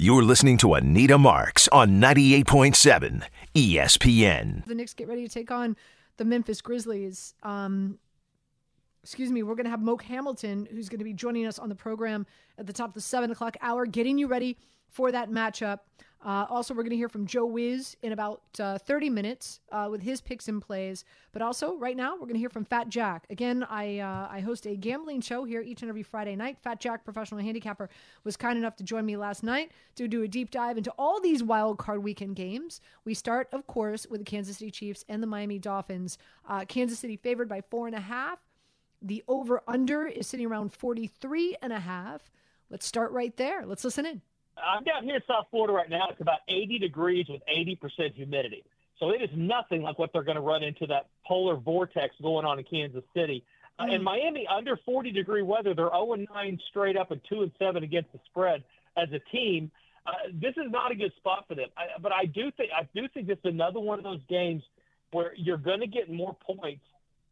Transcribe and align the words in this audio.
You're 0.00 0.22
listening 0.22 0.58
to 0.58 0.74
Anita 0.74 1.18
Marks 1.18 1.66
on 1.72 2.00
98.7 2.00 3.24
ESPN. 3.52 4.64
The 4.64 4.74
Knicks 4.76 4.94
get 4.94 5.08
ready 5.08 5.26
to 5.26 5.28
take 5.28 5.50
on 5.50 5.76
the 6.18 6.24
Memphis 6.24 6.60
Grizzlies. 6.60 7.34
Um, 7.42 7.98
excuse 9.02 9.32
me, 9.32 9.42
we're 9.42 9.56
going 9.56 9.64
to 9.64 9.70
have 9.70 9.82
Moke 9.82 10.04
Hamilton, 10.04 10.68
who's 10.70 10.88
going 10.88 11.00
to 11.00 11.04
be 11.04 11.14
joining 11.14 11.48
us 11.48 11.58
on 11.58 11.68
the 11.68 11.74
program 11.74 12.28
at 12.58 12.68
the 12.68 12.72
top 12.72 12.90
of 12.90 12.94
the 12.94 13.00
seven 13.00 13.32
o'clock 13.32 13.56
hour, 13.60 13.86
getting 13.86 14.18
you 14.18 14.28
ready 14.28 14.56
for 14.88 15.10
that 15.10 15.32
matchup. 15.32 15.80
Uh, 16.24 16.46
also, 16.50 16.74
we're 16.74 16.82
going 16.82 16.90
to 16.90 16.96
hear 16.96 17.08
from 17.08 17.26
Joe 17.26 17.46
Wiz 17.46 17.96
in 18.02 18.12
about 18.12 18.42
uh, 18.58 18.76
30 18.78 19.08
minutes 19.08 19.60
uh, 19.70 19.86
with 19.88 20.02
his 20.02 20.20
picks 20.20 20.48
and 20.48 20.60
plays. 20.60 21.04
But 21.32 21.42
also, 21.42 21.76
right 21.76 21.96
now, 21.96 22.14
we're 22.14 22.22
going 22.26 22.34
to 22.34 22.40
hear 22.40 22.48
from 22.48 22.64
Fat 22.64 22.88
Jack. 22.88 23.24
Again, 23.30 23.64
I 23.70 24.00
uh, 24.00 24.28
I 24.28 24.40
host 24.40 24.66
a 24.66 24.74
gambling 24.74 25.20
show 25.20 25.44
here 25.44 25.60
each 25.60 25.82
and 25.82 25.88
every 25.88 26.02
Friday 26.02 26.34
night. 26.34 26.58
Fat 26.58 26.80
Jack, 26.80 27.04
professional 27.04 27.40
handicapper, 27.40 27.88
was 28.24 28.36
kind 28.36 28.58
enough 28.58 28.74
to 28.76 28.84
join 28.84 29.06
me 29.06 29.16
last 29.16 29.44
night 29.44 29.70
to 29.94 30.08
do 30.08 30.22
a 30.22 30.28
deep 30.28 30.50
dive 30.50 30.76
into 30.76 30.92
all 30.98 31.20
these 31.20 31.42
wild 31.42 31.78
card 31.78 32.02
weekend 32.02 32.34
games. 32.34 32.80
We 33.04 33.14
start, 33.14 33.48
of 33.52 33.66
course, 33.68 34.06
with 34.10 34.20
the 34.20 34.24
Kansas 34.24 34.58
City 34.58 34.72
Chiefs 34.72 35.04
and 35.08 35.22
the 35.22 35.26
Miami 35.28 35.60
Dolphins. 35.60 36.18
Uh, 36.48 36.64
Kansas 36.64 36.98
City 36.98 37.16
favored 37.16 37.48
by 37.48 37.60
four 37.60 37.86
and 37.86 37.94
a 37.94 38.00
half. 38.00 38.40
The 39.00 39.22
over 39.28 39.62
under 39.68 40.06
is 40.06 40.26
sitting 40.26 40.46
around 40.46 40.72
43 40.72 41.56
and 41.62 41.72
a 41.72 41.78
half. 41.78 42.28
Let's 42.70 42.86
start 42.86 43.12
right 43.12 43.36
there. 43.36 43.64
Let's 43.64 43.84
listen 43.84 44.04
in. 44.04 44.22
I'm 44.64 44.84
down 44.84 45.04
here 45.04 45.16
in 45.16 45.22
South 45.26 45.46
Florida 45.50 45.72
right 45.72 45.90
now. 45.90 46.08
It's 46.10 46.20
about 46.20 46.40
80 46.48 46.78
degrees 46.78 47.26
with 47.28 47.42
80% 47.52 48.14
humidity. 48.14 48.64
So 48.98 49.10
it 49.10 49.22
is 49.22 49.30
nothing 49.34 49.82
like 49.82 49.98
what 49.98 50.10
they're 50.12 50.24
going 50.24 50.36
to 50.36 50.42
run 50.42 50.62
into 50.62 50.86
that 50.86 51.06
polar 51.26 51.56
vortex 51.56 52.14
going 52.20 52.44
on 52.44 52.58
in 52.58 52.64
Kansas 52.64 53.04
City. 53.14 53.44
Uh, 53.78 53.86
in 53.92 54.02
Miami, 54.02 54.46
under 54.46 54.76
40 54.84 55.12
degree 55.12 55.42
weather, 55.42 55.72
they're 55.72 55.90
0 55.90 56.14
and 56.14 56.28
9 56.34 56.58
straight 56.68 56.96
up 56.96 57.12
and 57.12 57.20
2 57.28 57.42
and 57.42 57.52
7 57.58 57.84
against 57.84 58.12
the 58.12 58.18
spread 58.26 58.64
as 58.96 59.08
a 59.12 59.20
team. 59.30 59.70
Uh, 60.04 60.12
this 60.32 60.54
is 60.56 60.70
not 60.70 60.90
a 60.90 60.94
good 60.94 61.12
spot 61.16 61.44
for 61.46 61.54
them. 61.54 61.68
I, 61.76 62.00
but 62.00 62.12
I 62.12 62.24
do 62.24 62.50
think 62.56 62.70
I 62.76 62.88
do 62.94 63.06
think 63.12 63.26
this 63.26 63.38
is 63.38 63.52
another 63.52 63.78
one 63.78 63.98
of 63.98 64.04
those 64.04 64.22
games 64.28 64.62
where 65.12 65.32
you're 65.36 65.58
going 65.58 65.80
to 65.80 65.86
get 65.86 66.10
more 66.10 66.36
points 66.44 66.82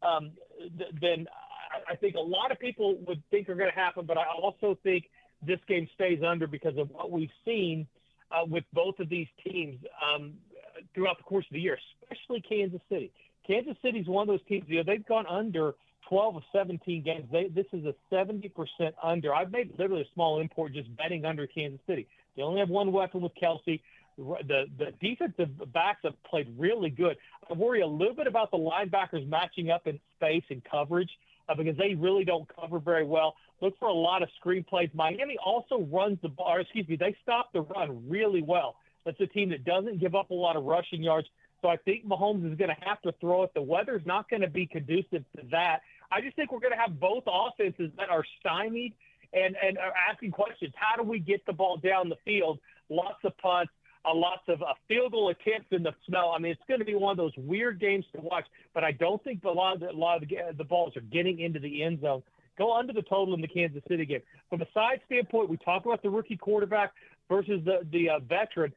um, 0.02 0.32
th- 0.78 0.90
than 1.00 1.26
I, 1.72 1.92
I 1.92 1.96
think 1.96 2.14
a 2.14 2.20
lot 2.20 2.52
of 2.52 2.58
people 2.58 2.96
would 3.08 3.22
think 3.30 3.48
are 3.48 3.54
going 3.54 3.70
to 3.70 3.76
happen. 3.76 4.04
But 4.06 4.18
I 4.18 4.24
also 4.40 4.78
think 4.82 5.08
this 5.44 5.60
game 5.68 5.88
stays 5.94 6.20
under 6.26 6.46
because 6.46 6.76
of 6.78 6.90
what 6.90 7.10
we've 7.10 7.30
seen 7.44 7.86
uh, 8.30 8.44
with 8.46 8.64
both 8.72 8.98
of 8.98 9.08
these 9.08 9.28
teams 9.44 9.78
um, 10.02 10.34
throughout 10.94 11.18
the 11.18 11.24
course 11.24 11.44
of 11.50 11.54
the 11.54 11.60
year, 11.60 11.78
especially 12.02 12.40
Kansas 12.40 12.80
City. 12.88 13.12
Kansas 13.46 13.76
City 13.82 14.00
is 14.00 14.06
one 14.06 14.22
of 14.22 14.28
those 14.28 14.46
teams. 14.48 14.64
You 14.68 14.78
know, 14.78 14.82
they've 14.84 15.06
gone 15.06 15.26
under 15.26 15.74
12 16.08 16.36
of 16.36 16.42
17 16.52 17.02
games. 17.02 17.24
They, 17.30 17.48
this 17.48 17.66
is 17.72 17.84
a 17.84 17.94
70% 18.12 18.50
under. 19.02 19.34
I've 19.34 19.52
made 19.52 19.72
literally 19.78 20.02
a 20.02 20.14
small 20.14 20.40
import 20.40 20.72
just 20.72 20.94
betting 20.96 21.24
under 21.24 21.46
Kansas 21.46 21.80
City. 21.86 22.08
They 22.36 22.42
only 22.42 22.60
have 22.60 22.68
one 22.68 22.92
weapon 22.92 23.20
with 23.20 23.32
Kelce. 23.40 23.80
The 24.18 24.64
the 24.78 24.92
defensive 25.00 25.50
backs 25.74 26.00
have 26.04 26.14
played 26.22 26.48
really 26.56 26.88
good. 26.88 27.18
I 27.50 27.52
worry 27.52 27.82
a 27.82 27.86
little 27.86 28.14
bit 28.14 28.26
about 28.26 28.50
the 28.50 28.56
linebackers 28.56 29.28
matching 29.28 29.70
up 29.70 29.86
in 29.86 30.00
space 30.16 30.44
and 30.48 30.62
coverage 30.64 31.10
uh, 31.48 31.54
because 31.54 31.76
they 31.76 31.94
really 31.94 32.24
don't 32.24 32.48
cover 32.58 32.78
very 32.78 33.04
well. 33.04 33.34
Look 33.60 33.78
for 33.78 33.88
a 33.88 33.94
lot 33.94 34.22
of 34.22 34.28
screen 34.38 34.64
plays. 34.64 34.90
Miami 34.92 35.38
also 35.44 35.80
runs 35.90 36.18
the 36.22 36.28
ball, 36.28 36.48
or 36.48 36.60
excuse 36.60 36.86
me, 36.88 36.96
they 36.96 37.16
stop 37.22 37.52
the 37.52 37.62
run 37.62 38.08
really 38.08 38.42
well. 38.42 38.76
That's 39.04 39.20
a 39.20 39.26
team 39.26 39.50
that 39.50 39.64
doesn't 39.64 40.00
give 40.00 40.14
up 40.14 40.30
a 40.30 40.34
lot 40.34 40.56
of 40.56 40.64
rushing 40.64 41.02
yards. 41.02 41.28
So 41.62 41.68
I 41.68 41.76
think 41.78 42.06
Mahomes 42.06 42.50
is 42.50 42.58
going 42.58 42.70
to 42.70 42.84
have 42.84 43.00
to 43.02 43.12
throw 43.20 43.44
it. 43.44 43.54
The 43.54 43.62
weather's 43.62 44.02
not 44.04 44.28
going 44.28 44.42
to 44.42 44.48
be 44.48 44.66
conducive 44.66 45.24
to 45.36 45.42
that. 45.52 45.80
I 46.12 46.20
just 46.20 46.36
think 46.36 46.52
we're 46.52 46.60
going 46.60 46.74
to 46.74 46.78
have 46.78 47.00
both 47.00 47.24
offenses 47.26 47.90
that 47.96 48.10
are 48.10 48.24
stymied 48.40 48.92
and 49.32 49.56
and 49.62 49.78
are 49.78 49.92
asking 50.10 50.32
questions. 50.32 50.72
How 50.76 51.02
do 51.02 51.08
we 51.08 51.18
get 51.18 51.44
the 51.46 51.52
ball 51.52 51.78
down 51.78 52.08
the 52.08 52.16
field? 52.24 52.58
Lots 52.88 53.18
of 53.24 53.36
punts, 53.38 53.72
uh, 54.04 54.14
lots 54.14 54.42
of 54.48 54.62
uh, 54.62 54.74
field 54.86 55.12
goal 55.12 55.30
attempts 55.30 55.68
in 55.72 55.82
the 55.82 55.94
snow. 56.06 56.32
I 56.34 56.38
mean, 56.38 56.52
it's 56.52 56.60
going 56.68 56.80
to 56.80 56.86
be 56.86 56.94
one 56.94 57.10
of 57.10 57.16
those 57.16 57.32
weird 57.36 57.80
games 57.80 58.04
to 58.14 58.20
watch. 58.20 58.46
But 58.74 58.84
I 58.84 58.92
don't 58.92 59.22
think 59.24 59.42
a 59.44 59.50
lot 59.50 59.74
of 59.74 59.80
the, 59.80 59.90
a 59.90 59.92
lot 59.92 60.22
of 60.22 60.28
the, 60.28 60.36
the 60.56 60.64
balls 60.64 60.96
are 60.96 61.00
getting 61.00 61.40
into 61.40 61.58
the 61.58 61.82
end 61.82 62.02
zone. 62.02 62.22
Go 62.58 62.74
under 62.74 62.92
the 62.92 63.02
total 63.02 63.34
in 63.34 63.40
the 63.40 63.48
Kansas 63.48 63.82
City 63.88 64.06
game. 64.06 64.22
From 64.48 64.62
a 64.62 64.66
side 64.72 65.00
standpoint, 65.06 65.50
we 65.50 65.56
talk 65.58 65.84
about 65.84 66.02
the 66.02 66.10
rookie 66.10 66.36
quarterback 66.36 66.92
versus 67.28 67.60
the 67.64 67.86
the 67.92 68.10
uh, 68.10 68.18
veteran. 68.20 68.72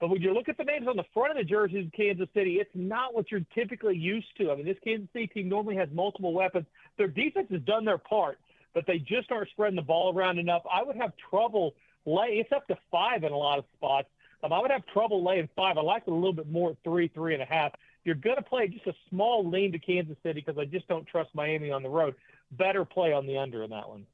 But 0.00 0.10
when 0.10 0.22
you 0.22 0.32
look 0.32 0.48
at 0.48 0.56
the 0.56 0.64
names 0.64 0.86
on 0.86 0.96
the 0.96 1.04
front 1.12 1.32
of 1.32 1.36
the 1.38 1.44
jerseys 1.44 1.84
in 1.84 1.90
Kansas 1.90 2.28
City, 2.32 2.54
it's 2.60 2.70
not 2.74 3.14
what 3.14 3.30
you're 3.32 3.44
typically 3.54 3.96
used 3.96 4.28
to. 4.38 4.52
I 4.52 4.56
mean, 4.56 4.64
this 4.64 4.76
Kansas 4.84 5.08
City 5.12 5.26
team 5.26 5.48
normally 5.48 5.74
has 5.76 5.88
multiple 5.92 6.32
weapons. 6.32 6.66
Their 6.96 7.08
defense 7.08 7.48
has 7.50 7.60
done 7.62 7.84
their 7.84 7.98
part, 7.98 8.38
but 8.74 8.86
they 8.86 8.98
just 8.98 9.32
aren't 9.32 9.50
spreading 9.50 9.74
the 9.74 9.82
ball 9.82 10.16
around 10.16 10.38
enough. 10.38 10.62
I 10.72 10.84
would 10.84 10.96
have 10.96 11.12
trouble 11.30 11.74
lay. 12.06 12.38
It's 12.38 12.52
up 12.52 12.68
to 12.68 12.78
five 12.92 13.24
in 13.24 13.32
a 13.32 13.36
lot 13.36 13.58
of 13.58 13.64
spots. 13.76 14.08
Um, 14.44 14.52
I 14.52 14.60
would 14.60 14.70
have 14.70 14.86
trouble 14.86 15.24
laying 15.24 15.48
five. 15.56 15.76
I 15.76 15.80
like 15.80 16.04
it 16.06 16.10
a 16.10 16.14
little 16.14 16.32
bit 16.32 16.48
more 16.48 16.70
at 16.70 16.76
three, 16.84 17.08
three 17.08 17.34
and 17.34 17.42
a 17.42 17.46
half. 17.46 17.72
You're 18.04 18.14
going 18.14 18.36
to 18.36 18.42
play 18.42 18.68
just 18.68 18.86
a 18.86 18.94
small 19.10 19.48
lean 19.48 19.72
to 19.72 19.78
Kansas 19.78 20.16
City 20.22 20.40
because 20.46 20.58
I 20.58 20.64
just 20.64 20.86
don't 20.86 21.06
trust 21.06 21.30
Miami 21.34 21.72
on 21.72 21.82
the 21.82 21.88
road. 21.88 22.14
Better 22.52 22.84
play 22.84 23.12
on 23.12 23.26
the 23.26 23.38
under 23.38 23.62
in 23.62 23.70
that 23.70 23.88
one. 23.88 24.06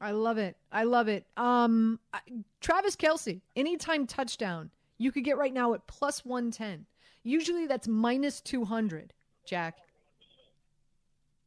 I 0.00 0.12
love 0.12 0.38
it. 0.38 0.56
I 0.70 0.84
love 0.84 1.08
it. 1.08 1.26
Um, 1.36 1.98
Travis 2.60 2.94
Kelce, 2.94 3.40
anytime 3.56 4.06
touchdown, 4.06 4.70
you 4.96 5.10
could 5.10 5.24
get 5.24 5.36
right 5.36 5.52
now 5.52 5.74
at 5.74 5.86
plus 5.86 6.24
110. 6.24 6.86
Usually 7.24 7.66
that's 7.66 7.88
minus 7.88 8.40
200, 8.40 9.12
Jack. 9.44 9.78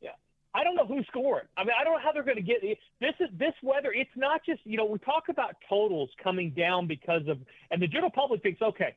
Yeah. 0.01 0.11
I 0.53 0.63
don't 0.63 0.75
know 0.75 0.85
who's 0.85 1.07
scoring. 1.07 1.45
I 1.57 1.63
mean, 1.63 1.73
I 1.79 1.83
don't 1.83 1.93
know 1.93 1.99
how 2.03 2.11
they're 2.11 2.23
going 2.23 2.37
to 2.37 2.43
get 2.43 2.61
it. 2.61 2.77
This 2.99 3.13
is 3.19 3.29
this 3.37 3.53
weather. 3.63 3.93
It's 3.93 4.11
not 4.17 4.41
just 4.45 4.59
you 4.65 4.77
know 4.77 4.85
we 4.85 4.99
talk 4.99 5.29
about 5.29 5.55
totals 5.69 6.09
coming 6.21 6.51
down 6.51 6.87
because 6.87 7.27
of 7.27 7.39
and 7.71 7.81
the 7.81 7.87
general 7.87 8.11
public 8.11 8.43
thinks 8.43 8.61
okay, 8.61 8.95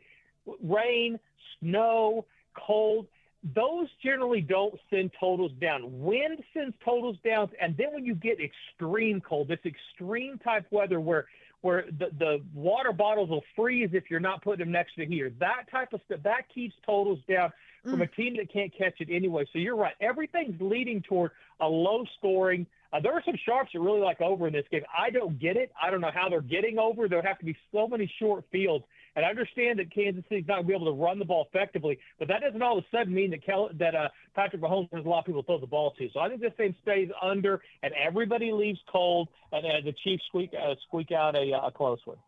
rain, 0.62 1.18
snow, 1.60 2.26
cold 2.54 3.06
those 3.54 3.88
generally 4.02 4.40
don't 4.40 4.74
send 4.88 5.10
totals 5.20 5.52
down. 5.60 5.82
Wind 6.00 6.42
sends 6.54 6.74
totals 6.84 7.16
down, 7.24 7.50
and 7.60 7.76
then 7.76 7.88
when 7.92 8.04
you 8.04 8.14
get 8.14 8.38
extreme 8.40 9.20
cold, 9.20 9.48
this 9.48 9.58
extreme 9.66 10.38
type 10.38 10.66
weather 10.70 11.00
where 11.00 11.26
where 11.60 11.86
the, 11.98 12.10
the 12.18 12.42
water 12.52 12.92
bottles 12.92 13.30
will 13.30 13.42
freeze 13.56 13.88
if 13.94 14.10
you're 14.10 14.20
not 14.20 14.42
putting 14.42 14.66
them 14.66 14.70
next 14.70 14.94
to 14.94 15.00
the 15.00 15.06
heater. 15.06 15.32
That 15.40 15.64
type 15.70 15.94
of 15.94 16.00
stuff 16.04 16.20
that 16.22 16.42
keeps 16.54 16.74
totals 16.84 17.20
down 17.26 17.52
from 17.82 18.02
a 18.02 18.06
team 18.06 18.36
that 18.36 18.52
can't 18.52 18.70
catch 18.76 19.00
it 19.00 19.08
anyway. 19.10 19.46
So 19.50 19.58
you're 19.58 19.76
right. 19.76 19.94
Everything's 20.00 20.60
leading 20.60 21.00
toward 21.02 21.30
a 21.60 21.66
low 21.66 22.04
scoring. 22.18 22.66
Uh, 22.92 23.00
there 23.00 23.12
are 23.12 23.22
some 23.24 23.36
sharps 23.46 23.70
that 23.72 23.80
really 23.80 24.00
like 24.00 24.20
over 24.20 24.46
in 24.46 24.52
this 24.52 24.66
game. 24.70 24.82
I 24.96 25.08
don't 25.08 25.38
get 25.38 25.56
it. 25.56 25.72
I 25.82 25.90
don't 25.90 26.02
know 26.02 26.10
how 26.14 26.28
they're 26.28 26.42
getting 26.42 26.78
over. 26.78 27.08
There 27.08 27.18
would 27.18 27.26
have 27.26 27.38
to 27.38 27.44
be 27.44 27.56
so 27.72 27.88
many 27.88 28.12
short 28.18 28.44
fields 28.52 28.84
and 29.16 29.24
I 29.24 29.28
understand 29.28 29.78
that 29.78 29.94
Kansas 29.94 30.24
City's 30.28 30.46
not 30.48 30.56
going 30.56 30.64
to 30.64 30.68
be 30.68 30.74
able 30.74 30.86
to 30.86 31.02
run 31.02 31.18
the 31.18 31.24
ball 31.24 31.46
effectively, 31.52 31.98
but 32.18 32.28
that 32.28 32.40
doesn't 32.40 32.60
all 32.62 32.78
of 32.78 32.84
a 32.84 32.96
sudden 32.96 33.14
mean 33.14 33.30
that 33.30 33.44
Kel- 33.44 33.70
that 33.78 33.94
uh, 33.94 34.08
Patrick 34.34 34.62
Mahomes 34.62 34.92
has 34.92 35.04
a 35.04 35.08
lot 35.08 35.20
of 35.20 35.24
people 35.26 35.42
to 35.42 35.46
throw 35.46 35.60
the 35.60 35.66
ball 35.66 35.92
to. 35.98 36.08
So 36.12 36.20
I 36.20 36.28
think 36.28 36.40
this 36.40 36.52
thing 36.56 36.74
stays 36.82 37.08
under, 37.22 37.62
and 37.82 37.92
everybody 37.94 38.52
leaves 38.52 38.80
cold, 38.90 39.28
and 39.52 39.64
uh, 39.64 39.70
the 39.84 39.94
Chiefs 40.04 40.24
squeak 40.28 40.50
uh, 40.54 40.74
squeak 40.86 41.12
out 41.12 41.36
a, 41.36 41.52
a 41.64 41.70
close 41.70 42.00
one. 42.04 42.18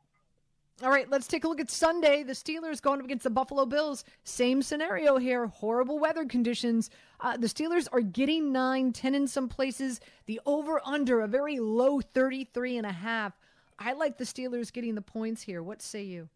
All 0.83 0.91
right, 0.91 1.09
let's 1.09 1.27
take 1.27 1.45
a 1.45 1.49
look 1.49 1.59
at 1.59 1.71
Sunday. 1.71 2.23
The 2.23 2.35
Steelers 2.35 2.83
going 2.83 2.99
up 3.01 3.07
against 3.07 3.25
the 3.25 3.31
Buffalo 3.31 3.65
Bills. 3.65 4.05
Same 4.25 4.61
scenario 4.61 5.17
here. 5.17 5.47
Horrible 5.47 5.99
weather 5.99 6.27
conditions. 6.27 6.91
Uh, 7.19 7.35
the 7.39 7.47
Steelers 7.47 7.89
are 7.93 8.03
getting 8.03 8.53
9, 8.53 8.93
10 8.93 9.15
in 9.15 9.27
some 9.27 9.49
places. 9.49 10.01
The 10.27 10.39
over 10.45 10.83
under 10.85 11.23
a 11.23 11.29
very 11.29 11.59
low 11.61 12.03
33 12.03 12.77
and 12.77 12.87
a 12.87 12.93
half. 12.93 13.33
I 13.79 13.95
like 13.95 14.19
the 14.19 14.25
Steelers 14.25 14.71
getting 14.71 14.95
the 14.95 15.01
points 15.01 15.41
here. 15.41 15.63
What 15.63 15.81
say 15.81 16.03
you? 16.03 16.29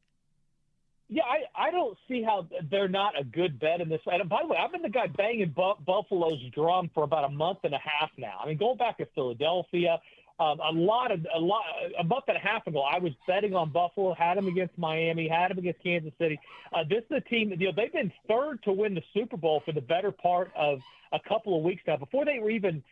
Yeah, 1.12 1.24
I, 1.24 1.66
I 1.66 1.70
don't 1.72 1.98
see 2.06 2.22
how 2.22 2.46
they're 2.70 2.88
not 2.88 3.18
a 3.18 3.24
good 3.24 3.58
bet 3.58 3.80
in 3.80 3.88
this. 3.88 4.00
And 4.06 4.28
by 4.28 4.42
the 4.42 4.48
way, 4.48 4.56
I've 4.56 4.70
been 4.70 4.82
the 4.82 4.88
guy 4.88 5.08
banging 5.08 5.50
Bu- 5.50 5.82
Buffalo's 5.84 6.40
drum 6.54 6.88
for 6.94 7.02
about 7.02 7.24
a 7.24 7.28
month 7.28 7.58
and 7.64 7.74
a 7.74 7.78
half 7.78 8.10
now. 8.16 8.38
I 8.40 8.46
mean, 8.46 8.56
going 8.56 8.78
back 8.78 8.98
to 8.98 9.06
Philadelphia, 9.12 10.00
um, 10.38 10.60
a 10.60 10.70
lot 10.72 11.10
of 11.10 11.26
a 11.34 11.38
lot 11.38 11.62
a 11.98 12.04
month 12.04 12.24
and 12.28 12.36
a 12.36 12.40
half 12.40 12.64
ago, 12.68 12.82
I 12.82 13.00
was 13.00 13.12
betting 13.26 13.56
on 13.56 13.70
Buffalo, 13.72 14.14
had 14.14 14.38
them 14.38 14.46
against 14.46 14.78
Miami, 14.78 15.28
had 15.28 15.50
them 15.50 15.58
against 15.58 15.82
Kansas 15.82 16.12
City. 16.16 16.38
Uh, 16.72 16.84
this 16.88 17.02
is 17.10 17.16
a 17.16 17.28
team 17.28 17.52
you 17.58 17.66
know 17.66 17.72
they've 17.76 17.92
been 17.92 18.12
third 18.28 18.62
to 18.62 18.72
win 18.72 18.94
the 18.94 19.02
Super 19.12 19.36
Bowl 19.36 19.62
for 19.64 19.72
the 19.72 19.80
better 19.80 20.12
part 20.12 20.52
of 20.56 20.78
a 21.12 21.18
couple 21.28 21.58
of 21.58 21.64
weeks 21.64 21.82
now. 21.88 21.96
Before 21.96 22.24
they 22.24 22.38
were 22.38 22.50
even 22.50 22.84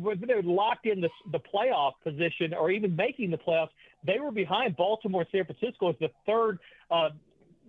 When 0.00 0.22
they 0.26 0.34
were 0.34 0.42
locked 0.42 0.86
in 0.86 1.00
the, 1.00 1.10
the 1.32 1.38
playoff 1.38 1.92
position 2.02 2.54
or 2.54 2.70
even 2.70 2.96
making 2.96 3.30
the 3.30 3.38
playoffs, 3.38 3.70
they 4.06 4.18
were 4.18 4.30
behind 4.30 4.76
Baltimore 4.76 5.22
and 5.22 5.30
San 5.30 5.44
Francisco 5.44 5.90
as 5.90 5.96
the 6.00 6.10
third 6.26 6.58
uh, 6.90 7.10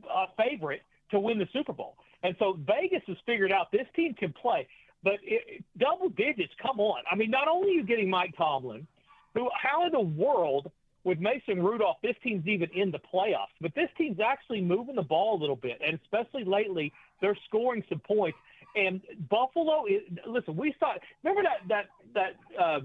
uh, 0.10 0.26
favorite 0.38 0.82
to 1.12 1.20
win 1.20 1.38
the 1.40 1.48
Super 1.54 1.74
Bowl. 1.74 1.96
And 2.24 2.36
so 2.40 2.58
Vegas 2.66 3.02
has 3.08 3.18
figured 3.26 3.52
out 3.52 3.72
this 3.72 3.88
team 3.96 4.14
can 4.14 4.34
play, 4.34 4.68
but 5.04 5.16
it, 5.22 5.64
double 5.78 6.10
digits, 6.10 6.54
come 6.62 6.80
on. 6.80 7.02
I 7.12 7.16
mean, 7.16 7.30
not 7.30 7.48
only 7.48 7.70
are 7.70 7.74
you 7.74 7.84
getting 7.84 8.10
Mike 8.10 8.34
Tomlin, 8.38 8.88
who, 9.34 9.50
how 9.62 9.86
in 9.86 9.92
the 9.92 10.00
world 10.00 10.72
with 11.04 11.20
Mason 11.20 11.62
Rudolph, 11.64 11.98
this 12.02 12.16
team's 12.24 12.48
even 12.48 12.70
in 12.74 12.90
the 12.90 13.00
playoffs, 13.14 13.54
but 13.62 13.76
this 13.76 13.90
team's 13.98 14.20
actually 14.20 14.62
moving 14.62 14.96
the 14.96 15.04
ball 15.04 15.38
a 15.38 15.40
little 15.40 15.56
bit, 15.56 15.80
and 15.86 16.00
especially 16.04 16.44
lately, 16.44 16.92
they're 17.22 17.38
scoring 17.48 17.84
some 17.88 18.00
points. 18.00 18.38
And 18.76 19.02
Buffalo, 19.30 19.86
is, 19.86 20.02
listen, 20.28 20.56
we 20.56 20.76
saw. 20.80 20.94
Remember 21.24 21.44
that 21.44 21.68
that 21.70 21.86
that 22.14 22.62
uh, 22.62 22.80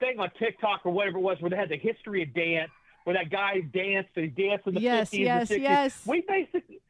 thing 0.00 0.18
on 0.18 0.30
TikTok 0.38 0.80
or 0.84 0.92
whatever 0.92 1.18
it 1.18 1.22
was, 1.22 1.40
where 1.40 1.50
they 1.50 1.56
had 1.56 1.68
the 1.68 1.78
history 1.78 2.22
of 2.22 2.34
dance 2.34 2.70
where 3.06 3.14
that 3.14 3.30
guy 3.30 3.60
danced, 3.72 4.10
he 4.16 4.26
danced 4.26 4.66
in 4.66 4.74
the 4.74 4.80
yes, 4.80 5.10
50s 5.10 5.18
yes, 5.20 5.50
and 5.52 5.60
60s. 5.60 5.62
Yes. 5.62 6.02
We 6.06 6.24
basically 6.26 6.80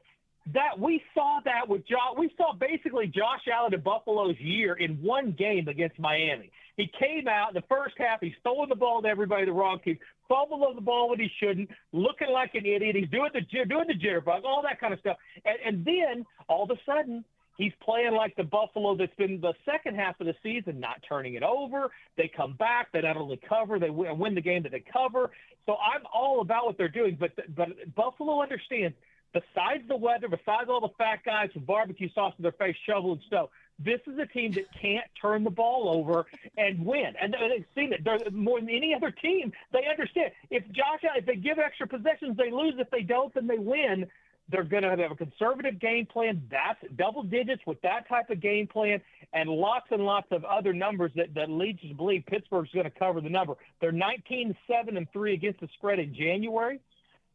that 0.55 0.79
we 0.79 1.03
saw 1.12 1.41
that 1.44 1.69
with 1.69 1.87
Josh. 1.87 2.14
We 2.17 2.32
saw 2.37 2.55
basically 2.55 3.06
Josh 3.08 3.43
Allen 3.53 3.75
in 3.75 3.81
Buffalo's 3.81 4.38
year 4.38 4.75
in 4.75 4.94
one 5.02 5.32
game 5.32 5.69
against 5.69 5.99
Miami. 5.99 6.50
He 6.76 6.91
came 6.99 7.26
out 7.26 7.49
in 7.49 7.55
the 7.55 7.67
first 7.69 7.97
half. 7.99 8.20
He's 8.20 8.32
throwing 8.43 8.69
the 8.69 8.76
ball 8.76 9.02
to 9.02 9.09
everybody, 9.09 9.44
the 9.44 9.52
wrong 9.52 9.81
team, 9.81 9.99
fumbling 10.29 10.75
the 10.75 10.81
ball 10.81 11.11
when 11.11 11.19
he 11.19 11.31
shouldn't, 11.38 11.70
looking 11.93 12.29
like 12.31 12.55
an 12.55 12.64
idiot. 12.64 12.97
He's 12.97 13.11
doing 13.11 13.31
the 13.35 13.41
doing 13.64 13.87
the 13.88 13.94
jitterbug, 13.94 14.44
all 14.44 14.62
that 14.62 14.81
kind 14.81 14.94
of 14.94 15.00
stuff. 15.00 15.17
And, 15.44 15.56
and 15.64 15.85
then 15.85 16.25
all 16.49 16.64
of 16.64 16.70
a 16.70 16.81
sudden, 16.87 17.25
he's 17.56 17.73
playing 17.82 18.14
like 18.14 18.37
the 18.37 18.44
Buffalo 18.44 18.97
that's 18.97 19.14
been 19.17 19.41
the 19.41 19.55
second 19.64 19.97
half 19.97 20.20
of 20.20 20.26
the 20.26 20.35
season, 20.43 20.81
not 20.81 21.03
turning 21.08 21.35
it 21.35 21.43
over. 21.43 21.91
They 22.17 22.31
come 22.35 22.55
back. 22.55 22.88
They 22.93 23.03
not 23.03 23.17
only 23.17 23.41
cover, 23.49 23.79
they 23.79 23.91
win 23.91 24.35
the 24.35 24.41
game 24.41 24.62
that 24.62 24.73
they 24.73 24.85
cover. 24.93 25.31
So 25.67 25.75
I'm 25.75 26.03
all 26.12 26.41
about 26.41 26.67
what 26.67 26.79
they're 26.79 26.88
doing. 26.88 27.17
But 27.19 27.32
but 27.55 27.94
Buffalo 27.94 28.43
understands 28.43 28.97
besides 29.32 29.82
the 29.88 29.97
weather, 29.97 30.29
besides 30.29 30.69
all 30.69 30.81
the 30.81 30.94
fat 30.97 31.20
guys 31.25 31.50
with 31.55 31.67
barbecue 31.67 32.08
sauce 32.14 32.35
in 32.38 32.43
their 32.43 32.53
face, 32.53 32.76
shoveling 32.87 33.20
snow, 33.29 33.50
this 33.79 34.00
is 34.06 34.19
a 34.19 34.26
team 34.26 34.52
that 34.52 34.64
can't 34.81 35.05
turn 35.20 35.44
the 35.44 35.50
ball 35.50 35.88
over 35.88 36.26
and 36.56 36.85
win. 36.85 37.12
And 37.20 37.35
they've 37.35 37.67
seen 37.75 37.93
it. 37.93 38.02
They're, 38.02 38.31
more 38.31 38.59
than 38.59 38.70
any 38.70 38.94
other 38.94 39.11
team, 39.11 39.52
they 39.73 39.87
understand. 39.91 40.32
If 40.50 40.64
Josh, 40.69 41.00
if 41.02 41.26
they 41.26 41.37
give 41.37 41.59
extra 41.59 41.87
possessions, 41.87 42.37
they 42.37 42.50
lose. 42.50 42.75
If 42.79 42.91
they 42.91 43.02
don't, 43.02 43.35
then 43.35 43.47
they 43.47 43.59
win. 43.59 44.06
They're 44.48 44.64
going 44.64 44.84
to 44.84 44.90
have 44.90 45.10
a 45.10 45.16
conservative 45.16 45.81
game 45.81 46.06
plan. 46.06 46.40
That's 46.50 46.78
double 46.96 47.25
digits 47.25 47.62
with 47.66 47.81
that 47.82 48.08
type 48.08 48.31
of 48.31 48.40
game 48.40 48.69
plan, 48.69 49.00
and 49.32 49.50
lots 49.50 49.87
and 49.90 50.04
lots 50.04 50.28
of 50.31 50.44
other 50.44 50.72
numbers 50.72 51.10
that, 51.16 51.34
that 51.34 51.50
leads 51.50 51.82
you 51.82 51.88
to 51.88 51.94
believe 51.96 52.25
Pittsburgh's 52.26 52.70
going 52.72 52.84
to 52.84 52.90
cover 52.90 53.20
the 53.20 53.28
number. 53.28 53.54
They're 53.81 53.90
19 53.90 54.56
7 54.69 54.96
and 54.96 55.10
3 55.12 55.34
against 55.34 55.60
the 55.60 55.69
spread 55.75 55.98
in 55.98 56.14
January. 56.14 56.81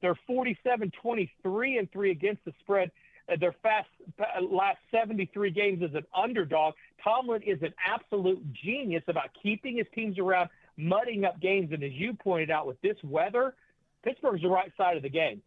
They're 0.01 0.17
47 0.25 0.91
23 1.01 1.77
and 1.77 1.91
3 1.91 2.11
against 2.11 2.45
the 2.45 2.53
spread. 2.61 2.91
Uh, 3.31 3.35
their 3.39 3.55
fast 3.61 3.89
last 4.41 4.79
73 4.91 5.51
games 5.51 5.83
as 5.83 5.93
an 5.93 6.05
underdog. 6.15 6.73
Tomlin 7.03 7.41
is 7.43 7.61
an 7.61 7.73
absolute 7.85 8.41
genius 8.53 9.03
about 9.07 9.29
keeping 9.41 9.77
his 9.77 9.87
teams 9.93 10.17
around, 10.17 10.49
mudding 10.77 11.25
up 11.25 11.39
games. 11.39 11.71
And 11.71 11.83
as 11.83 11.91
you 11.91 12.13
pointed 12.13 12.51
out, 12.51 12.67
with 12.67 12.81
this 12.81 12.97
weather, 13.03 13.53
Pittsburgh's 14.03 14.41
the 14.41 14.49
right 14.49 14.71
side 14.77 14.97
of 14.97 15.03
the 15.03 15.09
game. 15.09 15.41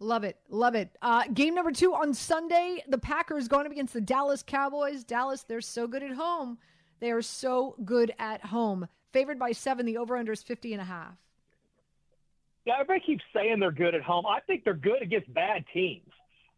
Love 0.00 0.24
it. 0.24 0.36
Love 0.48 0.74
it. 0.74 0.96
Uh, 1.00 1.24
game 1.32 1.54
number 1.54 1.72
two 1.72 1.94
on 1.94 2.12
Sunday. 2.12 2.82
The 2.88 2.98
Packers 2.98 3.48
going 3.48 3.66
up 3.66 3.72
against 3.72 3.94
the 3.94 4.00
Dallas 4.00 4.42
Cowboys. 4.42 5.04
Dallas, 5.04 5.42
they're 5.42 5.60
so 5.60 5.86
good 5.86 6.02
at 6.02 6.12
home. 6.12 6.58
They 7.00 7.10
are 7.10 7.22
so 7.22 7.76
good 7.84 8.12
at 8.18 8.44
home. 8.44 8.86
Favored 9.12 9.38
by 9.38 9.52
seven. 9.52 9.86
The 9.86 9.96
over 9.96 10.16
under 10.16 10.32
is 10.32 10.42
50 10.42 10.72
and 10.72 10.82
a 10.82 10.84
half. 10.84 11.14
Yeah, 12.64 12.74
everybody 12.80 13.00
keeps 13.04 13.24
saying 13.34 13.60
they're 13.60 13.70
good 13.70 13.94
at 13.94 14.02
home. 14.02 14.26
I 14.26 14.40
think 14.40 14.64
they're 14.64 14.74
good 14.74 15.02
against 15.02 15.32
bad 15.32 15.64
teams. 15.72 16.08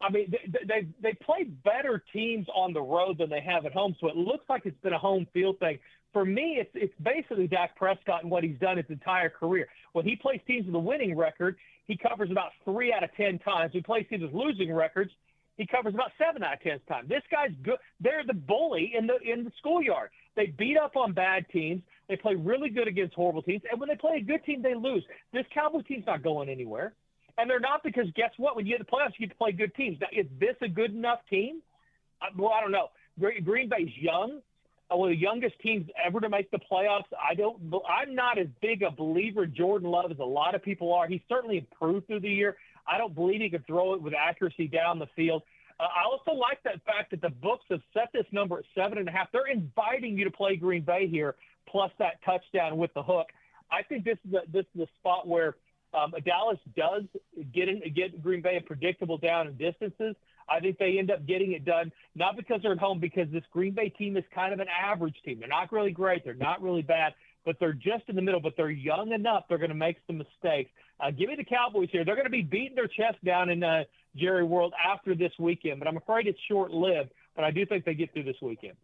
I 0.00 0.10
mean, 0.10 0.30
they, 0.30 0.58
they 0.66 0.86
they 1.00 1.12
play 1.14 1.44
better 1.44 2.04
teams 2.12 2.46
on 2.54 2.74
the 2.74 2.82
road 2.82 3.18
than 3.18 3.30
they 3.30 3.40
have 3.40 3.64
at 3.64 3.72
home, 3.72 3.96
so 3.98 4.08
it 4.08 4.16
looks 4.16 4.44
like 4.48 4.66
it's 4.66 4.78
been 4.82 4.92
a 4.92 4.98
home 4.98 5.26
field 5.32 5.58
thing. 5.58 5.78
For 6.16 6.24
me, 6.24 6.56
it's 6.58 6.70
it's 6.72 6.94
basically 7.02 7.46
Dak 7.46 7.76
Prescott 7.76 8.22
and 8.22 8.30
what 8.30 8.42
he's 8.42 8.58
done 8.58 8.78
his 8.78 8.86
entire 8.88 9.28
career. 9.28 9.68
When 9.92 10.06
he 10.06 10.16
plays 10.16 10.40
teams 10.46 10.64
with 10.64 10.74
a 10.74 10.78
winning 10.78 11.14
record, 11.14 11.58
he 11.84 11.94
covers 11.94 12.30
about 12.30 12.52
three 12.64 12.90
out 12.90 13.04
of 13.04 13.10
ten 13.18 13.38
times. 13.38 13.74
When 13.74 13.82
he 13.82 13.84
plays 13.84 14.06
teams 14.08 14.22
with 14.22 14.32
losing 14.32 14.72
records, 14.72 15.10
he 15.58 15.66
covers 15.66 15.92
about 15.92 16.12
seven 16.16 16.42
out 16.42 16.54
of 16.54 16.62
ten 16.62 16.80
times. 16.88 17.10
This 17.10 17.20
guy's 17.30 17.50
good. 17.62 17.76
They're 18.00 18.24
the 18.26 18.32
bully 18.32 18.94
in 18.96 19.06
the 19.06 19.18
in 19.30 19.44
the 19.44 19.52
schoolyard. 19.58 20.08
They 20.36 20.46
beat 20.46 20.78
up 20.78 20.96
on 20.96 21.12
bad 21.12 21.44
teams. 21.50 21.82
They 22.08 22.16
play 22.16 22.34
really 22.34 22.70
good 22.70 22.88
against 22.88 23.14
horrible 23.14 23.42
teams, 23.42 23.60
and 23.70 23.78
when 23.78 23.90
they 23.90 23.96
play 23.96 24.16
a 24.16 24.22
good 24.22 24.42
team, 24.46 24.62
they 24.62 24.74
lose. 24.74 25.04
This 25.34 25.44
Cowboys 25.52 25.84
team's 25.86 26.06
not 26.06 26.22
going 26.22 26.48
anywhere, 26.48 26.94
and 27.36 27.50
they're 27.50 27.60
not 27.60 27.82
because 27.82 28.06
guess 28.14 28.30
what? 28.38 28.56
When 28.56 28.64
you 28.64 28.78
get 28.78 28.86
the 28.86 28.90
playoffs, 28.90 29.12
you 29.18 29.26
get 29.26 29.34
to 29.34 29.38
play 29.38 29.52
good 29.52 29.74
teams. 29.74 29.98
Now, 30.00 30.06
is 30.18 30.24
this 30.40 30.56
a 30.62 30.68
good 30.68 30.94
enough 30.94 31.18
team? 31.28 31.60
Well, 32.38 32.52
I 32.54 32.62
don't 32.62 32.72
know. 32.72 32.88
Green 33.18 33.68
Bay's 33.68 33.92
young, 34.00 34.30
uh, 34.36 34.40
one 34.88 35.10
of 35.10 35.16
the 35.16 35.20
youngest 35.20 35.58
teams 35.60 35.88
ever 36.04 36.20
to 36.20 36.28
make 36.28 36.50
the 36.50 36.58
playoffs. 36.70 37.04
I 37.20 37.34
don't. 37.34 37.60
I'm 37.88 38.14
not 38.14 38.38
as 38.38 38.46
big 38.62 38.82
a 38.82 38.90
believer 38.90 39.44
in 39.44 39.54
Jordan 39.54 39.90
Love 39.90 40.10
as 40.10 40.18
a 40.18 40.24
lot 40.24 40.54
of 40.54 40.62
people 40.62 40.92
are. 40.92 41.08
He 41.08 41.22
certainly 41.28 41.58
improved 41.58 42.06
through 42.06 42.20
the 42.20 42.30
year. 42.30 42.56
I 42.86 42.98
don't 42.98 43.14
believe 43.14 43.40
he 43.40 43.50
could 43.50 43.66
throw 43.66 43.94
it 43.94 44.02
with 44.02 44.14
accuracy 44.14 44.68
down 44.68 44.98
the 44.98 45.08
field. 45.16 45.42
Uh, 45.80 45.84
I 45.84 46.04
also 46.04 46.32
like 46.32 46.62
that 46.62 46.82
fact 46.84 47.10
that 47.10 47.20
the 47.20 47.30
books 47.30 47.64
have 47.70 47.80
set 47.92 48.10
this 48.12 48.26
number 48.30 48.58
at 48.58 48.64
seven 48.74 48.98
and 48.98 49.08
a 49.08 49.12
half. 49.12 49.28
They're 49.32 49.48
inviting 49.48 50.16
you 50.16 50.24
to 50.24 50.30
play 50.30 50.56
Green 50.56 50.82
Bay 50.82 51.08
here, 51.08 51.34
plus 51.68 51.90
that 51.98 52.22
touchdown 52.24 52.76
with 52.76 52.94
the 52.94 53.02
hook. 53.02 53.26
I 53.70 53.82
think 53.82 54.04
this 54.04 54.18
is 54.26 54.34
a, 54.34 54.50
this 54.50 54.64
is 54.74 54.82
a 54.82 54.86
spot 55.00 55.26
where 55.26 55.56
um, 55.92 56.14
Dallas 56.24 56.58
does 56.76 57.02
get 57.52 57.68
in, 57.68 57.82
get 57.94 58.22
Green 58.22 58.40
Bay 58.40 58.56
a 58.56 58.60
predictable 58.60 59.18
down 59.18 59.48
and 59.48 59.58
distances. 59.58 60.14
I 60.48 60.60
think 60.60 60.78
they 60.78 60.98
end 60.98 61.10
up 61.10 61.26
getting 61.26 61.52
it 61.52 61.64
done 61.64 61.92
not 62.14 62.36
because 62.36 62.60
they're 62.62 62.72
at 62.72 62.78
home, 62.78 62.98
because 63.00 63.28
this 63.32 63.44
Green 63.52 63.74
Bay 63.74 63.88
team 63.90 64.16
is 64.16 64.24
kind 64.34 64.52
of 64.52 64.60
an 64.60 64.68
average 64.68 65.16
team. 65.24 65.40
They're 65.40 65.48
not 65.48 65.72
really 65.72 65.92
great. 65.92 66.24
They're 66.24 66.34
not 66.34 66.62
really 66.62 66.82
bad, 66.82 67.14
but 67.44 67.56
they're 67.60 67.72
just 67.72 68.04
in 68.08 68.16
the 68.16 68.22
middle. 68.22 68.40
But 68.40 68.54
they're 68.56 68.70
young 68.70 69.12
enough. 69.12 69.44
They're 69.48 69.58
going 69.58 69.70
to 69.70 69.76
make 69.76 69.96
some 70.06 70.18
mistakes. 70.18 70.70
Uh, 70.98 71.10
give 71.10 71.28
me 71.28 71.36
the 71.36 71.44
Cowboys 71.44 71.88
here. 71.92 72.04
They're 72.04 72.14
going 72.14 72.26
to 72.26 72.30
be 72.30 72.42
beating 72.42 72.74
their 72.74 72.88
chest 72.88 73.22
down 73.24 73.50
in 73.50 73.62
uh, 73.62 73.84
Jerry 74.16 74.44
World 74.44 74.72
after 74.84 75.14
this 75.14 75.32
weekend, 75.38 75.78
but 75.78 75.88
I'm 75.88 75.96
afraid 75.96 76.26
it's 76.26 76.38
short 76.48 76.70
lived. 76.70 77.10
But 77.34 77.44
I 77.44 77.50
do 77.50 77.66
think 77.66 77.84
they 77.84 77.94
get 77.94 78.12
through 78.14 78.24
this 78.24 78.40
weekend. 78.40 78.76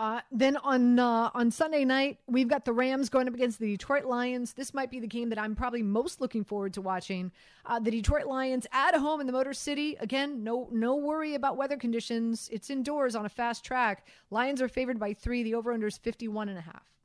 Uh, 0.00 0.22
then 0.32 0.56
on 0.56 0.98
uh, 0.98 1.28
on 1.34 1.50
Sunday 1.50 1.84
night, 1.84 2.16
we've 2.26 2.48
got 2.48 2.64
the 2.64 2.72
Rams 2.72 3.10
going 3.10 3.28
up 3.28 3.34
against 3.34 3.58
the 3.58 3.66
Detroit 3.66 4.06
Lions. 4.06 4.54
This 4.54 4.72
might 4.72 4.90
be 4.90 4.98
the 4.98 5.06
game 5.06 5.28
that 5.28 5.38
I'm 5.38 5.54
probably 5.54 5.82
most 5.82 6.22
looking 6.22 6.42
forward 6.42 6.72
to 6.72 6.80
watching. 6.80 7.30
Uh, 7.66 7.78
the 7.78 7.90
Detroit 7.90 8.24
Lions 8.24 8.66
at 8.72 8.94
home 8.94 9.20
in 9.20 9.26
the 9.26 9.32
Motor 9.34 9.52
City. 9.52 9.98
Again, 10.00 10.42
no 10.42 10.70
no 10.72 10.96
worry 10.96 11.34
about 11.34 11.58
weather 11.58 11.76
conditions. 11.76 12.48
It's 12.50 12.70
indoors 12.70 13.14
on 13.14 13.26
a 13.26 13.28
fast 13.28 13.62
track. 13.62 14.06
Lions 14.30 14.62
are 14.62 14.68
favored 14.68 14.98
by 14.98 15.12
three. 15.12 15.42
The 15.42 15.54
over 15.54 15.70
under 15.70 15.88
is 15.88 15.98
51 15.98 16.48
and 16.48 16.56
a 16.56 16.62
half. 16.62 16.99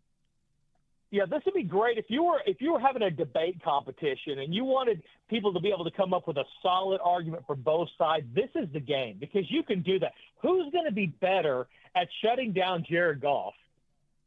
Yeah, 1.15 1.23
this 1.25 1.43
would 1.45 1.53
be 1.53 1.63
great 1.63 1.97
if 1.97 2.07
you 2.09 2.23
were 2.23 2.41
if 2.45 2.59
you 2.59 2.73
were 2.73 2.79
having 2.81 3.01
a 3.01 3.09
debate 3.09 3.63
competition 3.63 4.39
and 4.39 4.53
you 4.53 4.65
wanted 4.65 5.01
people 5.29 5.53
to 5.53 5.61
be 5.61 5.69
able 5.69 5.85
to 5.85 5.91
come 5.91 6.13
up 6.13 6.27
with 6.27 6.35
a 6.35 6.43
solid 6.61 6.99
argument 7.01 7.43
for 7.47 7.55
both 7.55 7.87
sides. 7.97 8.25
This 8.35 8.49
is 8.53 8.67
the 8.73 8.81
game 8.81 9.15
because 9.17 9.49
you 9.49 9.63
can 9.63 9.81
do 9.81 9.97
that. 9.99 10.11
Who's 10.41 10.69
going 10.73 10.83
to 10.83 10.91
be 10.91 11.05
better 11.05 11.67
at 11.95 12.09
shutting 12.21 12.51
down 12.51 12.83
Jared 12.89 13.21
Goff 13.21 13.53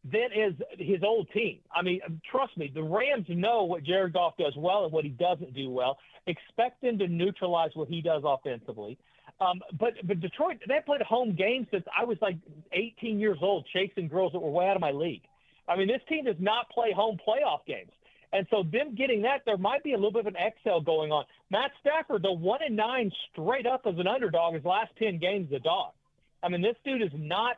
than 0.02 0.30
is 0.34 0.54
his 0.78 1.02
old 1.02 1.28
team? 1.34 1.58
I 1.76 1.82
mean, 1.82 2.00
trust 2.30 2.56
me, 2.56 2.72
the 2.74 2.82
Rams 2.82 3.26
know 3.28 3.64
what 3.64 3.84
Jared 3.84 4.14
Goff 4.14 4.38
does 4.38 4.54
well 4.56 4.84
and 4.84 4.92
what 4.92 5.04
he 5.04 5.10
doesn't 5.10 5.52
do 5.52 5.68
well. 5.68 5.98
Expect 6.26 6.82
him 6.82 6.98
to 7.00 7.06
neutralize 7.06 7.72
what 7.74 7.88
he 7.88 8.00
does 8.00 8.22
offensively. 8.24 8.96
Um, 9.42 9.60
but 9.78 9.92
but 10.04 10.20
Detroit, 10.20 10.62
they 10.66 10.78
played 10.86 11.02
a 11.02 11.04
home 11.04 11.34
game 11.34 11.66
since 11.70 11.84
I 11.94 12.06
was 12.06 12.16
like 12.22 12.38
18 12.72 13.20
years 13.20 13.36
old, 13.42 13.66
chasing 13.74 14.08
girls 14.08 14.32
that 14.32 14.38
were 14.38 14.50
way 14.50 14.68
out 14.68 14.76
of 14.76 14.80
my 14.80 14.92
league. 14.92 15.24
I 15.68 15.76
mean, 15.76 15.88
this 15.88 16.00
team 16.08 16.24
does 16.24 16.36
not 16.38 16.70
play 16.70 16.92
home 16.92 17.18
playoff 17.26 17.64
games. 17.66 17.90
And 18.32 18.46
so 18.50 18.62
them 18.62 18.94
getting 18.94 19.22
that, 19.22 19.42
there 19.46 19.56
might 19.56 19.82
be 19.82 19.92
a 19.92 19.96
little 19.96 20.12
bit 20.12 20.20
of 20.20 20.26
an 20.26 20.36
excel 20.36 20.80
going 20.80 21.12
on. 21.12 21.24
Matt 21.50 21.70
Stafford, 21.80 22.22
the 22.22 22.32
one 22.32 22.60
and 22.64 22.76
nine 22.76 23.10
straight 23.32 23.66
up 23.66 23.82
as 23.86 23.98
an 23.98 24.06
underdog, 24.06 24.54
his 24.54 24.64
last 24.64 24.90
ten 24.98 25.18
games 25.18 25.50
a 25.52 25.58
dog. 25.58 25.92
I 26.42 26.48
mean, 26.48 26.62
this 26.62 26.76
dude 26.84 27.02
is 27.02 27.10
not 27.14 27.56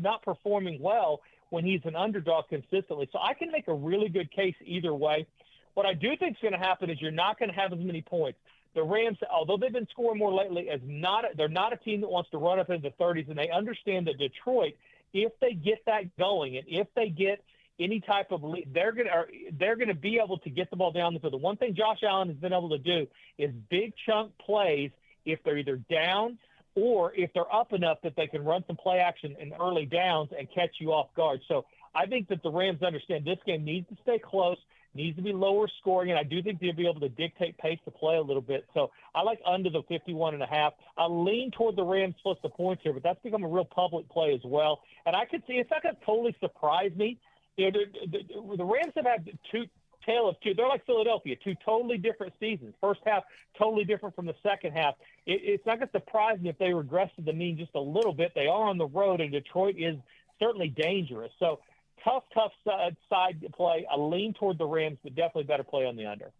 not 0.00 0.22
performing 0.22 0.80
well 0.80 1.20
when 1.48 1.64
he's 1.64 1.80
an 1.84 1.96
underdog 1.96 2.48
consistently. 2.48 3.08
So 3.12 3.18
I 3.18 3.34
can 3.34 3.50
make 3.50 3.66
a 3.68 3.74
really 3.74 4.08
good 4.08 4.30
case 4.30 4.54
either 4.64 4.94
way. 4.94 5.26
What 5.74 5.86
I 5.86 5.94
do 5.94 6.16
think 6.16 6.36
is 6.36 6.42
going 6.42 6.52
to 6.52 6.58
happen 6.58 6.90
is 6.90 7.00
you're 7.00 7.10
not 7.10 7.38
going 7.38 7.48
to 7.48 7.54
have 7.54 7.72
as 7.72 7.78
many 7.78 8.02
points. 8.02 8.38
The 8.74 8.82
Rams, 8.82 9.18
although 9.32 9.56
they've 9.56 9.72
been 9.72 9.88
scoring 9.90 10.18
more 10.18 10.32
lately, 10.32 10.68
is 10.68 10.80
not 10.84 11.24
they're 11.36 11.48
not 11.48 11.72
a 11.72 11.76
team 11.76 12.00
that 12.02 12.08
wants 12.08 12.30
to 12.30 12.38
run 12.38 12.60
up 12.60 12.70
into 12.70 12.88
the 12.88 13.04
30s, 13.04 13.28
and 13.28 13.38
they 13.38 13.50
understand 13.50 14.06
that 14.06 14.18
Detroit 14.18 14.74
if 15.12 15.32
they 15.40 15.52
get 15.52 15.78
that 15.86 16.16
going 16.16 16.56
and 16.56 16.66
if 16.68 16.86
they 16.94 17.08
get 17.08 17.42
any 17.78 18.00
type 18.00 18.30
of 18.30 18.42
lead, 18.42 18.70
they're 18.72 18.92
going 18.92 19.06
to 19.06 19.24
they're 19.58 19.76
going 19.76 19.88
to 19.88 19.94
be 19.94 20.20
able 20.22 20.38
to 20.38 20.50
get 20.50 20.70
the 20.70 20.76
ball 20.76 20.92
down 20.92 21.14
the 21.14 21.20
field. 21.20 21.32
The 21.32 21.38
one 21.38 21.56
thing 21.56 21.74
Josh 21.74 22.00
Allen 22.02 22.28
has 22.28 22.36
been 22.36 22.52
able 22.52 22.70
to 22.70 22.78
do 22.78 23.06
is 23.38 23.50
big 23.70 23.94
chunk 24.06 24.32
plays 24.38 24.90
if 25.24 25.42
they're 25.44 25.58
either 25.58 25.76
down 25.90 26.38
or 26.74 27.12
if 27.14 27.32
they're 27.32 27.52
up 27.52 27.72
enough 27.72 27.98
that 28.02 28.14
they 28.16 28.26
can 28.26 28.44
run 28.44 28.64
some 28.66 28.76
play 28.76 28.98
action 28.98 29.36
in 29.40 29.52
early 29.60 29.86
downs 29.86 30.30
and 30.36 30.48
catch 30.54 30.76
you 30.78 30.92
off 30.92 31.08
guard. 31.16 31.40
So 31.48 31.64
I 31.94 32.06
think 32.06 32.28
that 32.28 32.42
the 32.42 32.50
Rams 32.50 32.82
understand 32.82 33.24
this 33.24 33.38
game 33.46 33.64
needs 33.64 33.88
to 33.88 33.96
stay 34.02 34.18
close 34.18 34.58
needs 34.94 35.16
to 35.16 35.22
be 35.22 35.32
lower 35.32 35.68
scoring, 35.80 36.10
and 36.10 36.18
I 36.18 36.22
do 36.22 36.42
think 36.42 36.60
they'll 36.60 36.74
be 36.74 36.88
able 36.88 37.00
to 37.00 37.08
dictate 37.08 37.56
pace 37.58 37.78
to 37.84 37.90
play 37.90 38.16
a 38.16 38.22
little 38.22 38.42
bit. 38.42 38.66
So 38.74 38.90
I 39.14 39.22
like 39.22 39.40
under 39.46 39.70
the 39.70 39.82
51 39.88 40.34
and 40.34 40.42
a 40.42 40.46
half. 40.46 40.72
I 40.96 41.06
lean 41.06 41.50
toward 41.52 41.76
the 41.76 41.84
Rams 41.84 42.14
plus 42.22 42.38
the 42.42 42.48
points 42.48 42.82
here, 42.82 42.92
but 42.92 43.02
that's 43.02 43.20
become 43.22 43.44
a 43.44 43.48
real 43.48 43.64
public 43.64 44.08
play 44.08 44.32
as 44.34 44.40
well. 44.44 44.80
And 45.06 45.14
I 45.14 45.24
could 45.24 45.42
see 45.46 45.54
it's 45.54 45.70
not 45.70 45.82
going 45.82 45.94
to 45.94 46.04
totally 46.04 46.36
surprise 46.40 46.92
me. 46.96 47.18
You 47.56 47.70
know, 47.70 47.80
the, 48.10 48.18
the, 48.18 48.56
the 48.56 48.64
Rams 48.64 48.92
have 48.96 49.06
had 49.06 49.28
two 49.50 49.64
tale 50.04 50.28
of 50.28 50.36
two. 50.40 50.54
They're 50.54 50.68
like 50.68 50.84
Philadelphia, 50.86 51.36
two 51.42 51.54
totally 51.64 51.98
different 51.98 52.32
seasons. 52.40 52.74
First 52.80 53.00
half 53.04 53.24
totally 53.58 53.84
different 53.84 54.16
from 54.16 54.26
the 54.26 54.34
second 54.42 54.72
half. 54.72 54.94
It, 55.26 55.40
it's 55.44 55.66
not 55.66 55.78
going 55.78 55.88
to 55.88 55.92
surprise 55.92 56.40
me 56.40 56.48
if 56.48 56.58
they 56.58 56.72
regress 56.72 57.10
to 57.16 57.22
the 57.22 57.32
mean 57.32 57.58
just 57.58 57.74
a 57.74 57.80
little 57.80 58.14
bit. 58.14 58.32
They 58.34 58.46
are 58.46 58.68
on 58.68 58.78
the 58.78 58.86
road, 58.86 59.20
and 59.20 59.30
Detroit 59.30 59.76
is 59.78 59.96
certainly 60.40 60.68
dangerous. 60.68 61.30
So 61.38 61.60
tough, 62.04 62.24
tough 62.34 62.52
side 62.64 63.40
to 63.42 63.50
play. 63.50 63.86
I 63.90 63.96
lean 63.96 64.34
toward 64.34 64.58
the 64.58 64.66
Rams, 64.66 64.98
but 65.02 65.14
definitely 65.14 65.44
better 65.44 65.64
play 65.64 65.86
on 65.86 65.96
the 65.96 66.06
under. 66.06 66.32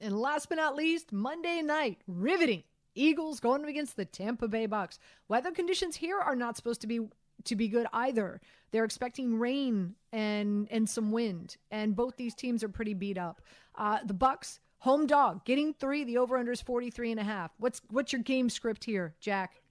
And 0.00 0.18
last 0.18 0.48
but 0.48 0.56
not 0.56 0.74
least, 0.74 1.12
Monday 1.12 1.62
night, 1.62 1.98
riveting. 2.06 2.64
Eagles 2.94 3.40
going 3.40 3.64
against 3.64 3.96
the 3.96 4.04
Tampa 4.04 4.48
Bay 4.48 4.66
Bucks. 4.66 4.98
Weather 5.28 5.50
conditions 5.50 5.96
here 5.96 6.18
are 6.18 6.36
not 6.36 6.56
supposed 6.56 6.80
to 6.82 6.86
be 6.86 7.00
to 7.44 7.56
be 7.56 7.68
good 7.68 7.86
either. 7.92 8.40
They're 8.70 8.84
expecting 8.84 9.38
rain 9.38 9.94
and 10.12 10.68
and 10.70 10.88
some 10.88 11.10
wind, 11.10 11.56
and 11.70 11.96
both 11.96 12.16
these 12.16 12.34
teams 12.34 12.62
are 12.62 12.68
pretty 12.68 12.94
beat 12.94 13.16
up. 13.16 13.40
Uh, 13.74 13.98
the 14.04 14.14
Bucks 14.14 14.60
home 14.78 15.06
dog 15.06 15.44
getting 15.44 15.72
three. 15.72 16.04
The 16.04 16.18
over 16.18 16.36
under 16.36 16.52
is 16.52 16.60
43 16.60 17.12
and 17.12 17.20
a 17.20 17.24
half. 17.24 17.52
What's 17.58 17.80
what's 17.88 18.12
your 18.12 18.22
game 18.22 18.50
script 18.50 18.84
here, 18.84 19.14
Jack? 19.20 19.61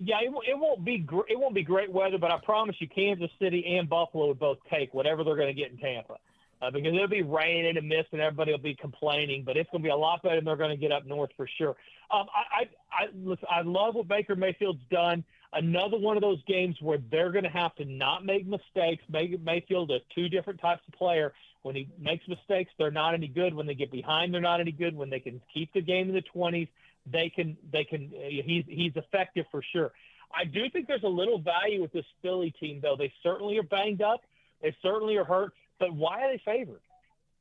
Yeah, 0.00 0.18
it, 0.22 0.32
it 0.48 0.58
won't 0.58 0.84
be 0.84 0.98
gr- 0.98 1.28
it 1.28 1.38
won't 1.38 1.54
be 1.54 1.62
great 1.62 1.90
weather, 1.90 2.18
but 2.18 2.30
I 2.30 2.38
promise 2.38 2.76
you, 2.78 2.88
Kansas 2.88 3.30
City 3.40 3.76
and 3.78 3.88
Buffalo 3.88 4.28
would 4.28 4.38
both 4.38 4.58
take 4.70 4.94
whatever 4.94 5.24
they're 5.24 5.36
going 5.36 5.54
to 5.54 5.60
get 5.60 5.70
in 5.70 5.78
Tampa. 5.78 6.16
Uh, 6.60 6.72
because 6.72 6.92
it'll 6.92 7.06
be 7.06 7.22
raining 7.22 7.76
and 7.76 7.88
mist 7.88 8.08
and 8.10 8.20
everybody 8.20 8.50
will 8.50 8.58
be 8.58 8.74
complaining, 8.74 9.44
but 9.44 9.56
it's 9.56 9.70
going 9.70 9.80
to 9.80 9.86
be 9.86 9.92
a 9.92 9.96
lot 9.96 10.20
better 10.24 10.34
than 10.36 10.44
they're 10.44 10.56
going 10.56 10.70
to 10.70 10.76
get 10.76 10.90
up 10.90 11.06
north 11.06 11.30
for 11.36 11.48
sure. 11.56 11.76
Um, 12.10 12.26
I, 12.34 12.62
I, 12.62 13.04
I, 13.04 13.06
listen, 13.14 13.46
I 13.48 13.60
love 13.62 13.94
what 13.94 14.08
Baker 14.08 14.34
Mayfield's 14.34 14.82
done. 14.90 15.22
Another 15.52 15.96
one 15.96 16.16
of 16.16 16.20
those 16.20 16.42
games 16.48 16.76
where 16.80 16.98
they're 17.12 17.30
going 17.30 17.44
to 17.44 17.50
have 17.50 17.76
to 17.76 17.84
not 17.84 18.24
make 18.24 18.44
mistakes. 18.44 19.04
May, 19.08 19.36
Mayfield 19.40 19.92
is 19.92 20.00
two 20.16 20.28
different 20.28 20.60
types 20.60 20.82
of 20.88 20.94
player. 20.94 21.32
When 21.62 21.76
he 21.76 21.88
makes 21.98 22.26
mistakes, 22.26 22.72
they're 22.76 22.90
not 22.90 23.14
any 23.14 23.28
good. 23.28 23.54
When 23.54 23.66
they 23.66 23.74
get 23.74 23.92
behind, 23.92 24.34
they're 24.34 24.40
not 24.40 24.60
any 24.60 24.72
good. 24.72 24.96
When 24.96 25.10
they 25.10 25.20
can 25.20 25.40
keep 25.54 25.72
the 25.72 25.80
game 25.80 26.08
in 26.08 26.14
the 26.14 26.24
20s, 26.34 26.68
they 27.12 27.30
can 27.30 27.56
they 27.72 27.84
can 27.84 28.10
uh, 28.14 28.28
he's 28.28 28.64
he's 28.66 28.92
effective 28.96 29.46
for 29.50 29.62
sure. 29.72 29.92
I 30.34 30.44
do 30.44 30.68
think 30.70 30.86
there's 30.86 31.04
a 31.04 31.08
little 31.08 31.38
value 31.38 31.80
with 31.80 31.92
this 31.92 32.04
Philly 32.22 32.50
team 32.60 32.80
though. 32.82 32.96
They 32.96 33.12
certainly 33.22 33.58
are 33.58 33.62
banged 33.62 34.02
up. 34.02 34.22
They 34.62 34.76
certainly 34.82 35.16
are 35.16 35.24
hurt. 35.24 35.52
But 35.78 35.94
why 35.94 36.24
are 36.24 36.32
they 36.32 36.42
favored? 36.44 36.80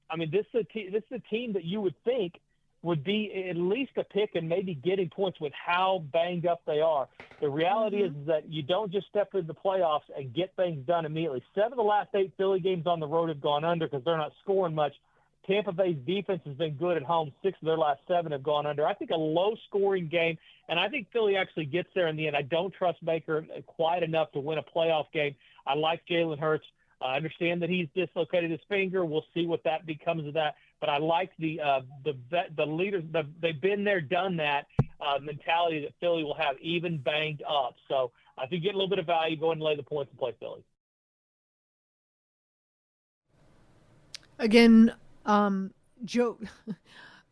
I 0.09 0.15
mean, 0.15 0.31
this 0.31 0.45
is 0.53 0.61
a 0.61 0.63
te- 0.63 0.89
this 0.89 1.03
is 1.11 1.21
a 1.25 1.29
team 1.29 1.53
that 1.53 1.65
you 1.65 1.81
would 1.81 1.95
think 2.03 2.39
would 2.83 3.03
be 3.03 3.47
at 3.49 3.57
least 3.57 3.91
a 3.97 4.03
pick 4.03 4.35
and 4.35 4.47
maybe 4.47 4.75
getting 4.75 5.09
points 5.09 5.39
with 5.41 5.51
how 5.53 6.03
banged 6.13 6.45
up 6.45 6.61
they 6.65 6.79
are. 6.79 7.07
The 7.41 7.49
reality 7.49 8.03
mm-hmm. 8.03 8.21
is 8.21 8.27
that 8.27 8.49
you 8.49 8.61
don't 8.61 8.91
just 8.91 9.07
step 9.07 9.29
into 9.33 9.47
the 9.47 9.53
playoffs 9.55 10.07
and 10.15 10.33
get 10.33 10.55
things 10.55 10.85
done 10.85 11.05
immediately. 11.05 11.43
Seven 11.55 11.73
of 11.73 11.77
the 11.77 11.83
last 11.83 12.09
eight 12.13 12.33
Philly 12.37 12.59
games 12.59 12.85
on 12.85 12.99
the 12.99 13.07
road 13.07 13.29
have 13.29 13.41
gone 13.41 13.65
under 13.65 13.87
because 13.87 14.03
they're 14.05 14.17
not 14.17 14.31
scoring 14.43 14.75
much. 14.75 14.93
Tampa 15.47 15.71
Bay's 15.71 15.97
defense 16.05 16.41
has 16.45 16.55
been 16.55 16.75
good 16.75 16.97
at 16.97 17.03
home. 17.03 17.31
Six 17.41 17.57
of 17.61 17.65
their 17.65 17.77
last 17.77 18.01
seven 18.07 18.33
have 18.33 18.43
gone 18.43 18.65
under. 18.65 18.85
I 18.85 18.93
think 18.93 19.11
a 19.11 19.15
low 19.15 19.55
scoring 19.67 20.07
game, 20.07 20.37
and 20.67 20.79
I 20.79 20.89
think 20.89 21.07
Philly 21.13 21.37
actually 21.37 21.65
gets 21.65 21.89
there 21.95 22.07
in 22.07 22.17
the 22.17 22.27
end. 22.27 22.35
I 22.35 22.41
don't 22.41 22.73
trust 22.73 23.03
Baker 23.05 23.45
quite 23.65 24.03
enough 24.03 24.31
to 24.33 24.39
win 24.39 24.57
a 24.57 24.63
playoff 24.63 25.05
game. 25.13 25.35
I 25.65 25.75
like 25.75 26.01
Jalen 26.09 26.39
Hurts. 26.39 26.65
I 27.01 27.15
understand 27.15 27.61
that 27.61 27.69
he's 27.69 27.87
dislocated 27.95 28.51
his 28.51 28.59
finger. 28.67 29.05
We'll 29.05 29.25
see 29.33 29.45
what 29.45 29.63
that 29.63 29.85
becomes 29.85 30.27
of 30.27 30.33
that. 30.33 30.55
But 30.81 30.89
I 30.89 30.97
like 30.97 31.31
the 31.39 31.61
uh, 31.61 31.81
the 32.03 32.17
the 32.55 32.65
leaders. 32.65 33.03
The, 33.11 33.23
they've 33.41 33.59
been 33.59 33.83
there, 33.83 34.01
done 34.01 34.37
that 34.37 34.65
uh, 34.99 35.19
mentality 35.21 35.81
that 35.81 35.93
Philly 35.99 36.23
will 36.23 36.35
have, 36.35 36.55
even 36.61 36.97
banged 36.97 37.43
up. 37.47 37.75
So 37.87 38.11
I 38.37 38.47
think 38.47 38.63
get 38.63 38.73
a 38.73 38.77
little 38.77 38.89
bit 38.89 38.99
of 38.99 39.05
value, 39.05 39.37
go 39.37 39.51
and 39.51 39.61
lay 39.61 39.75
the 39.75 39.83
points 39.83 40.11
and 40.11 40.19
play 40.19 40.33
Philly. 40.39 40.63
Again, 44.39 44.93
um, 45.27 45.71
Joe. 46.03 46.39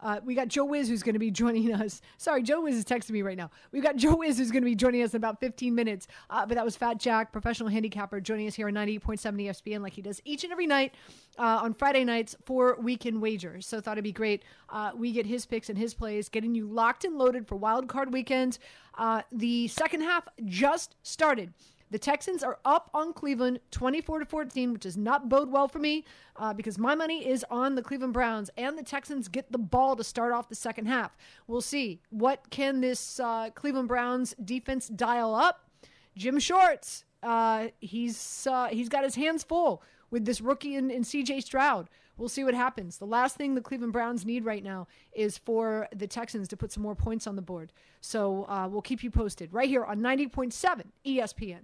Uh, 0.06 0.20
we 0.24 0.36
got 0.36 0.48
Joe 0.48 0.66
Wiz 0.66 0.88
who's 0.88 1.02
going 1.02 1.14
to 1.14 1.20
be 1.20 1.32
joining 1.32 1.74
us. 1.74 2.00
Sorry, 2.18 2.44
Joe 2.44 2.62
Wiz 2.62 2.75
is 2.75 2.86
texting 2.86 3.12
me 3.12 3.24
right 3.24 3.38
now. 3.38 3.50
We've 3.72 3.82
got 3.82 3.96
Joe 3.96 4.16
Wiz 4.16 4.38
who's 4.38 4.52
going 4.52 4.62
to 4.62 4.70
be 4.70 4.75
joining 4.75 5.02
us 5.02 5.14
in 5.14 5.18
about 5.18 5.40
15 5.40 5.74
minutes. 5.74 6.08
Uh, 6.30 6.46
but 6.46 6.56
that 6.56 6.66
was 6.66 6.75
Fat 6.75 7.00
Jack, 7.00 7.32
professional 7.32 7.70
handicapper, 7.70 8.22
joining 8.22 8.48
us 8.48 8.54
here 8.54 8.68
on 8.68 8.74
98.7 8.74 9.20
ESPN 9.48 9.82
like 9.82 9.94
he 9.94 10.04
does 10.04 10.22
each 10.24 10.44
and 10.44 10.52
every 10.52 10.68
night 10.68 10.94
uh, 11.40 11.60
on 11.64 11.74
Friday 11.74 12.04
nights 12.04 12.36
for 12.46 12.78
weekend 12.80 13.20
wagers. 13.20 13.66
So 13.66 13.82
thought 13.82 13.94
it'd 13.94 14.04
be 14.04 14.12
great. 14.12 14.44
Uh, 14.70 14.92
we 14.96 15.12
get 15.12 15.25
his 15.25 15.46
picks 15.46 15.70
and 15.70 15.78
his 15.78 15.96
plays, 15.96 16.30
getting 16.30 16.54
you 16.54 16.68
locked 16.68 17.04
and 17.04 17.18
loaded 17.18 17.48
for 17.48 17.56
wild 17.56 17.88
card 17.88 18.14
weekend. 18.14 18.60
Uh, 18.98 19.24
the 19.32 19.68
second 19.70 20.02
half 20.02 20.28
just 20.46 20.96
started. 21.02 21.52
The 21.92 22.00
Texans 22.00 22.44
are 22.44 22.58
up 22.65 22.89
on 22.94 23.13
Cleveland 23.13 23.60
24 23.72 24.20
to 24.20 24.25
14, 24.25 24.74
which 24.74 24.82
does 24.82 24.98
not 24.98 25.30
bode 25.30 25.51
well 25.51 25.68
for 25.68 25.80
me 25.80 26.04
uh, 26.36 26.54
because 26.54 26.77
my 26.77 26.96
money 26.96 27.27
is 27.27 27.46
on 27.51 27.75
the 27.75 27.82
Cleveland 27.82 28.13
Browns 28.13 28.50
and 28.58 28.77
the 28.77 28.84
Texans 28.84 29.27
get 29.27 29.51
the 29.51 29.58
ball 29.58 29.96
to 29.96 30.04
start 30.04 30.34
off 30.34 30.50
the 30.50 30.56
second 30.56 30.88
half. 30.88 31.15
We'll 31.48 31.62
see. 31.62 32.01
What 32.10 32.50
can 32.50 32.82
this 32.82 33.20
uh, 33.20 33.51
Cleveland 33.54 33.88
Browns 33.88 34.36
defense 34.44 34.88
dial 34.88 35.36
up? 35.36 35.70
Jim 36.18 36.39
Schwartz, 36.39 37.06
uh, 37.22 37.68
he's 37.80 38.48
uh, 38.50 38.68
he's 38.68 38.89
got 38.89 39.04
his 39.04 39.15
hands 39.15 39.44
full 39.44 39.84
with 40.10 40.25
this 40.25 40.42
rookie 40.42 40.75
in, 40.75 40.89
in 40.89 41.04
CJ 41.04 41.44
Stroud. 41.44 41.89
We'll 42.18 42.30
see 42.30 42.46
what 42.46 42.54
happens. 42.54 42.98
The 42.98 43.06
last 43.06 43.36
thing 43.36 43.56
the 43.56 43.62
Cleveland 43.62 43.92
Browns 43.92 44.25
need 44.25 44.46
right 44.46 44.63
now 44.63 44.88
is 45.13 45.38
for 45.38 45.88
the 45.94 46.08
Texans 46.08 46.48
to 46.48 46.58
put 46.58 46.72
some 46.72 46.82
more 46.82 46.96
points 46.96 47.27
on 47.27 47.36
the 47.36 47.42
board. 47.42 47.74
So 48.00 48.46
uh, 48.48 48.70
we'll 48.72 48.82
keep 48.82 49.04
you 49.04 49.12
posted 49.12 49.51
right 49.54 49.68
here 49.68 49.84
on 49.84 50.00
90.7 50.00 50.84
ESPN. 51.06 51.63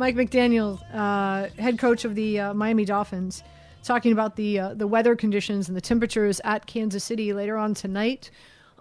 Mike 0.00 0.16
McDaniel, 0.16 0.80
uh, 0.94 1.50
head 1.60 1.78
coach 1.78 2.06
of 2.06 2.14
the 2.14 2.40
uh, 2.40 2.54
Miami 2.54 2.86
Dolphins 2.86 3.42
talking 3.84 4.12
about 4.12 4.34
the 4.34 4.58
uh, 4.58 4.72
the 4.72 4.86
weather 4.86 5.14
conditions 5.14 5.68
and 5.68 5.76
the 5.76 5.80
temperatures 5.82 6.40
at 6.42 6.64
Kansas 6.64 7.04
City 7.04 7.34
later 7.34 7.58
on 7.58 7.74
tonight. 7.74 8.30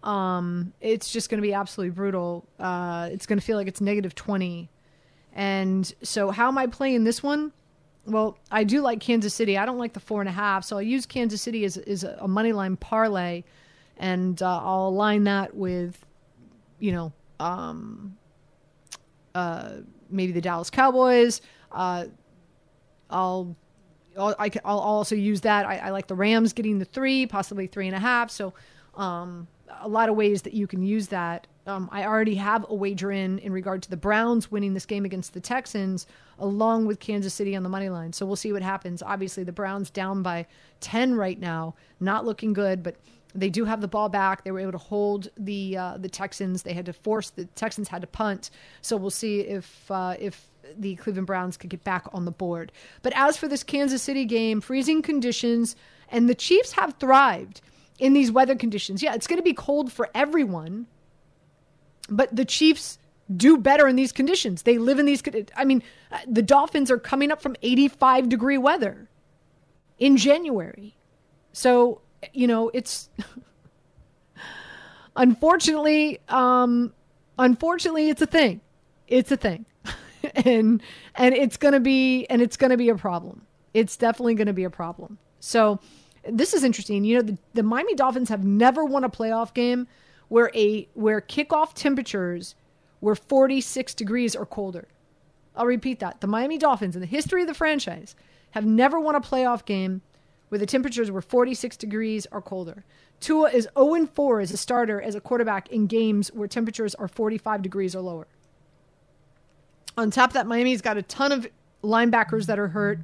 Um, 0.01 0.71
it's 0.79 1.11
just 1.11 1.29
going 1.29 1.39
to 1.39 1.45
be 1.45 1.53
absolutely 1.53 1.93
brutal. 1.93 2.47
Uh, 2.57 3.09
it's 3.11 3.25
going 3.25 3.37
to 3.37 3.45
feel 3.45 3.57
like 3.57 3.67
it's 3.67 3.81
negative 3.81 4.15
twenty, 4.15 4.69
and 5.33 5.93
so 6.01 6.31
how 6.31 6.47
am 6.47 6.57
I 6.57 6.67
playing 6.67 7.03
this 7.03 7.21
one? 7.21 7.51
Well, 8.05 8.37
I 8.49 8.63
do 8.63 8.79
like 8.79 9.01
Kansas 9.01 9.33
City. 9.33 9.57
I 9.57 9.65
don't 9.65 9.77
like 9.77 9.91
the 9.91 9.99
four 9.99 10.21
and 10.21 10.29
a 10.29 10.31
half, 10.31 10.63
so 10.63 10.77
I'll 10.77 10.81
use 10.81 11.05
Kansas 11.05 11.41
City 11.41 11.65
as, 11.65 11.75
as 11.75 12.05
a 12.05 12.29
money 12.29 12.53
line 12.53 12.77
parlay, 12.77 13.43
and 13.97 14.41
uh, 14.41 14.61
I'll 14.63 14.87
align 14.87 15.25
that 15.25 15.53
with, 15.53 15.99
you 16.79 16.93
know, 16.93 17.11
um, 17.41 18.15
uh, 19.35 19.71
maybe 20.09 20.31
the 20.31 20.41
Dallas 20.41 20.69
Cowboys. 20.69 21.41
Uh, 21.71 22.05
I'll 23.09 23.55
I'll, 24.17 24.35
I, 24.37 24.49
will 24.65 24.79
also 24.79 25.15
use 25.15 25.41
that. 25.41 25.65
I, 25.65 25.77
I, 25.77 25.89
like 25.91 26.07
the 26.07 26.15
Rams 26.15 26.53
getting 26.53 26.79
the 26.79 26.85
three, 26.85 27.25
possibly 27.25 27.67
three 27.67 27.87
and 27.87 27.95
a 27.95 27.99
half. 27.99 28.29
So, 28.29 28.53
um, 28.95 29.47
a 29.81 29.87
lot 29.87 30.09
of 30.09 30.15
ways 30.15 30.41
that 30.41 30.53
you 30.53 30.67
can 30.67 30.81
use 30.81 31.07
that. 31.07 31.47
Um, 31.67 31.89
I 31.91 32.05
already 32.05 32.35
have 32.35 32.65
a 32.67 32.73
wager 32.73 33.11
in 33.11 33.37
in 33.39 33.53
regard 33.53 33.83
to 33.83 33.89
the 33.89 33.97
Browns 33.97 34.51
winning 34.51 34.73
this 34.73 34.85
game 34.85 35.05
against 35.05 35.33
the 35.33 35.39
Texans, 35.39 36.07
along 36.39 36.87
with 36.87 36.99
Kansas 36.99 37.33
City 37.33 37.55
on 37.55 37.61
the 37.61 37.69
money 37.69 37.89
line. 37.89 38.11
So 38.11 38.25
we'll 38.25 38.35
see 38.35 38.51
what 38.51 38.63
happens. 38.63 39.03
Obviously, 39.03 39.43
the 39.43 39.51
Browns 39.51 39.91
down 39.91 40.23
by 40.23 40.47
ten 40.79 41.13
right 41.13 41.39
now, 41.39 41.75
not 41.99 42.25
looking 42.25 42.51
good, 42.51 42.81
but 42.81 42.95
they 43.35 43.49
do 43.49 43.65
have 43.65 43.81
the 43.81 43.87
ball 43.87 44.09
back. 44.09 44.43
They 44.43 44.51
were 44.51 44.59
able 44.59 44.71
to 44.71 44.77
hold 44.77 45.29
the 45.37 45.77
uh, 45.77 45.97
the 45.97 46.09
Texans. 46.09 46.63
They 46.63 46.73
had 46.73 46.85
to 46.87 46.93
force 46.93 47.29
the 47.29 47.45
Texans 47.45 47.87
had 47.87 48.01
to 48.01 48.07
punt. 48.07 48.49
So 48.81 48.97
we'll 48.97 49.11
see 49.11 49.41
if 49.41 49.89
uh, 49.91 50.15
if 50.19 50.47
the 50.77 50.95
Cleveland 50.95 51.27
Browns 51.27 51.57
could 51.57 51.69
get 51.69 51.83
back 51.83 52.07
on 52.13 52.25
the 52.25 52.31
board. 52.31 52.71
But 53.01 53.13
as 53.15 53.37
for 53.37 53.47
this 53.47 53.63
Kansas 53.63 54.01
City 54.01 54.25
game, 54.25 54.61
freezing 54.61 55.01
conditions, 55.01 55.75
and 56.09 56.27
the 56.27 56.35
Chiefs 56.35 56.73
have 56.73 56.95
thrived 56.99 57.61
in 57.99 58.13
these 58.13 58.31
weather 58.31 58.55
conditions. 58.55 59.03
Yeah, 59.03 59.13
it's 59.13 59.27
going 59.27 59.37
to 59.37 59.43
be 59.43 59.53
cold 59.53 59.91
for 59.91 60.09
everyone, 60.15 60.87
but 62.09 62.35
the 62.35 62.45
Chiefs 62.45 62.97
do 63.35 63.57
better 63.57 63.87
in 63.87 63.95
these 63.95 64.11
conditions. 64.11 64.63
They 64.63 64.77
live 64.77 64.99
in 64.99 65.05
these. 65.05 65.21
I 65.55 65.65
mean, 65.65 65.83
the 66.27 66.41
Dolphins 66.41 66.89
are 66.89 66.97
coming 66.97 67.31
up 67.31 67.41
from 67.41 67.55
85 67.61 68.29
degree 68.29 68.57
weather 68.57 69.07
in 69.99 70.17
January. 70.17 70.95
So, 71.51 72.01
you 72.33 72.47
know, 72.47 72.69
it's 72.73 73.09
unfortunately, 75.15 76.19
um, 76.29 76.93
unfortunately, 77.37 78.09
it's 78.09 78.21
a 78.21 78.27
thing. 78.27 78.61
It's 79.07 79.31
a 79.31 79.37
thing. 79.37 79.65
and 80.35 80.81
and 81.15 81.35
it's 81.35 81.57
to 81.73 81.79
be 81.79 82.25
and 82.27 82.41
it's 82.41 82.57
to 82.71 82.77
be 82.77 82.89
a 82.89 82.95
problem. 82.95 83.43
It's 83.73 83.97
definitely 83.97 84.35
to 84.47 84.53
be 84.53 84.63
a 84.63 84.69
problem. 84.69 85.17
So 85.39 85.79
this 86.27 86.53
is 86.53 86.63
interesting. 86.63 87.03
You 87.03 87.17
know, 87.17 87.21
the, 87.21 87.37
the 87.53 87.63
Miami 87.63 87.95
Dolphins 87.95 88.29
have 88.29 88.43
never 88.43 88.83
won 88.83 89.03
a 89.03 89.09
playoff 89.09 89.53
game 89.53 89.87
where 90.27 90.51
a 90.55 90.87
where 90.93 91.21
kickoff 91.21 91.73
temperatures 91.73 92.55
were 93.01 93.15
46 93.15 93.93
degrees 93.93 94.35
or 94.35 94.45
colder. 94.45 94.87
I'll 95.55 95.65
repeat 95.65 95.99
that. 95.99 96.21
The 96.21 96.27
Miami 96.27 96.57
Dolphins 96.57 96.95
in 96.95 97.01
the 97.01 97.07
history 97.07 97.41
of 97.41 97.47
the 97.47 97.53
franchise 97.53 98.15
have 98.51 98.65
never 98.65 98.99
won 98.99 99.15
a 99.15 99.21
playoff 99.21 99.65
game 99.65 100.01
where 100.49 100.59
the 100.59 100.65
temperatures 100.65 101.09
were 101.09 101.21
46 101.21 101.77
degrees 101.77 102.27
or 102.31 102.41
colder. 102.41 102.83
Tua 103.19 103.49
is 103.51 103.67
0 103.77 104.07
4 104.07 104.41
as 104.41 104.51
a 104.51 104.57
starter 104.57 105.01
as 105.01 105.15
a 105.15 105.21
quarterback 105.21 105.69
in 105.69 105.87
games 105.87 106.29
where 106.29 106.47
temperatures 106.47 106.95
are 106.95 107.07
45 107.07 107.61
degrees 107.61 107.95
or 107.95 108.01
lower. 108.01 108.27
On 109.97 110.11
top 110.11 110.31
of 110.31 110.33
that, 110.33 110.47
Miami's 110.47 110.81
got 110.81 110.97
a 110.97 111.01
ton 111.01 111.31
of 111.31 111.47
linebackers 111.83 112.45
that 112.47 112.59
are 112.59 112.69
hurt, 112.69 112.99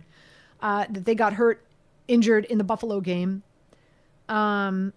uh, 0.62 0.86
that 0.90 1.06
they 1.06 1.16
got 1.16 1.34
hurt, 1.34 1.66
injured 2.08 2.46
in 2.46 2.58
the 2.58 2.64
Buffalo 2.64 3.02
game. 3.02 3.44
Um, 4.30 4.94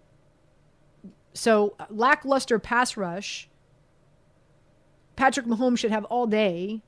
so 1.35 1.75
lackluster 1.91 2.59
pass 2.59 2.97
rush. 2.97 3.49
Patrick 5.17 5.47
Mahomes 5.47 5.79
should 5.79 5.91
have 5.91 6.05
all 6.05 6.27
day. 6.27 6.83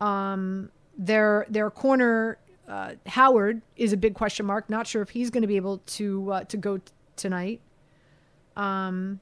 Um, 0.00 0.70
their 0.96 1.46
their 1.48 1.70
corner 1.70 2.38
uh, 2.68 2.94
Howard 3.06 3.62
is 3.76 3.92
a 3.92 3.96
big 3.96 4.14
question 4.14 4.46
mark. 4.46 4.70
Not 4.70 4.86
sure 4.86 5.02
if 5.02 5.10
he's 5.10 5.30
going 5.30 5.42
to 5.42 5.48
be 5.48 5.56
able 5.56 5.78
to 5.78 6.32
uh, 6.32 6.44
to 6.44 6.56
go 6.56 6.78
t- 6.78 6.92
tonight. 7.16 7.60
Um, 8.56 9.20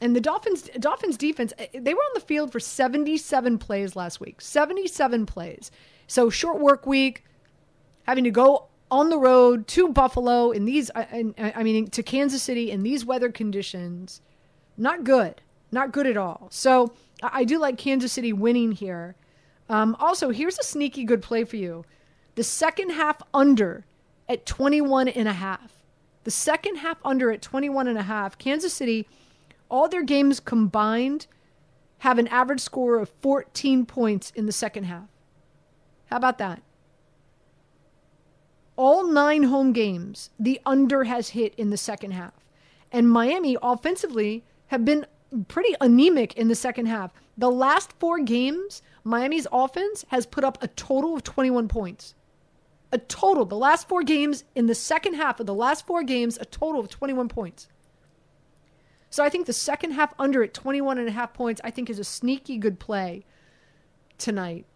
and 0.00 0.16
the 0.16 0.20
Dolphins 0.20 0.62
Dolphins 0.78 1.16
defense 1.16 1.52
eh, 1.58 1.66
they 1.74 1.94
were 1.94 2.00
on 2.00 2.14
the 2.14 2.20
field 2.20 2.52
for 2.52 2.60
77 2.60 3.58
plays 3.58 3.96
last 3.96 4.20
week. 4.20 4.40
77 4.40 5.26
plays. 5.26 5.70
So 6.06 6.30
short 6.30 6.60
work 6.60 6.86
week, 6.86 7.24
having 8.04 8.24
to 8.24 8.30
go 8.30 8.66
on 8.90 9.10
the 9.10 9.18
road 9.18 9.68
to 9.68 9.88
Buffalo 9.88 10.50
in 10.50 10.64
these 10.64 10.90
I, 10.94 11.32
I 11.38 11.62
mean 11.62 11.88
to 11.90 12.02
Kansas 12.02 12.42
City 12.42 12.70
in 12.70 12.82
these 12.82 13.04
weather 13.04 13.30
conditions. 13.30 14.20
Not 14.76 15.04
good. 15.04 15.42
Not 15.70 15.92
good 15.92 16.06
at 16.06 16.16
all. 16.16 16.48
So 16.50 16.92
I 17.22 17.44
do 17.44 17.58
like 17.58 17.76
Kansas 17.78 18.12
City 18.12 18.32
winning 18.32 18.72
here. 18.72 19.14
Um, 19.68 19.96
also, 20.00 20.30
here's 20.30 20.58
a 20.58 20.64
sneaky 20.64 21.04
good 21.04 21.22
play 21.22 21.44
for 21.44 21.56
you. 21.56 21.84
The 22.40 22.44
second 22.44 22.92
half 22.92 23.20
under 23.34 23.84
at 24.26 24.46
21 24.46 25.08
and 25.08 25.28
a 25.28 25.34
half. 25.34 25.74
The 26.24 26.30
second 26.30 26.76
half 26.76 26.96
under 27.04 27.30
at 27.30 27.42
21 27.42 27.86
and 27.86 27.98
a 27.98 28.04
half. 28.04 28.38
Kansas 28.38 28.72
City 28.72 29.06
all 29.68 29.90
their 29.90 30.02
games 30.02 30.40
combined 30.40 31.26
have 31.98 32.18
an 32.18 32.28
average 32.28 32.62
score 32.62 32.96
of 32.96 33.10
14 33.20 33.84
points 33.84 34.32
in 34.34 34.46
the 34.46 34.52
second 34.52 34.84
half. 34.84 35.10
How 36.06 36.16
about 36.16 36.38
that? 36.38 36.62
All 38.74 39.06
nine 39.06 39.42
home 39.42 39.74
games, 39.74 40.30
the 40.38 40.62
under 40.64 41.04
has 41.04 41.28
hit 41.36 41.54
in 41.56 41.68
the 41.68 41.76
second 41.76 42.12
half. 42.12 42.32
And 42.90 43.10
Miami 43.10 43.58
offensively 43.62 44.44
have 44.68 44.86
been 44.86 45.04
pretty 45.48 45.74
anemic 45.78 46.32
in 46.38 46.48
the 46.48 46.54
second 46.54 46.86
half. 46.86 47.12
The 47.36 47.50
last 47.50 47.92
four 47.98 48.18
games, 48.18 48.80
Miami's 49.04 49.46
offense 49.52 50.06
has 50.08 50.24
put 50.24 50.42
up 50.42 50.56
a 50.62 50.68
total 50.68 51.14
of 51.14 51.22
21 51.22 51.68
points. 51.68 52.14
A 52.92 52.98
total, 52.98 53.44
the 53.44 53.56
last 53.56 53.88
four 53.88 54.02
games 54.02 54.44
in 54.54 54.66
the 54.66 54.74
second 54.74 55.14
half 55.14 55.38
of 55.38 55.46
the 55.46 55.54
last 55.54 55.86
four 55.86 56.02
games, 56.02 56.38
a 56.40 56.44
total 56.44 56.80
of 56.80 56.88
21 56.88 57.28
points. 57.28 57.68
So 59.10 59.24
I 59.24 59.28
think 59.28 59.46
the 59.46 59.52
second 59.52 59.92
half 59.92 60.14
under 60.18 60.42
at 60.42 60.54
21 60.54 60.98
and 60.98 61.08
a 61.08 61.12
half 61.12 61.34
points, 61.34 61.60
I 61.64 61.70
think 61.70 61.90
is 61.90 61.98
a 61.98 62.04
sneaky 62.04 62.56
good 62.56 62.78
play 62.78 63.24
tonight. 64.18 64.66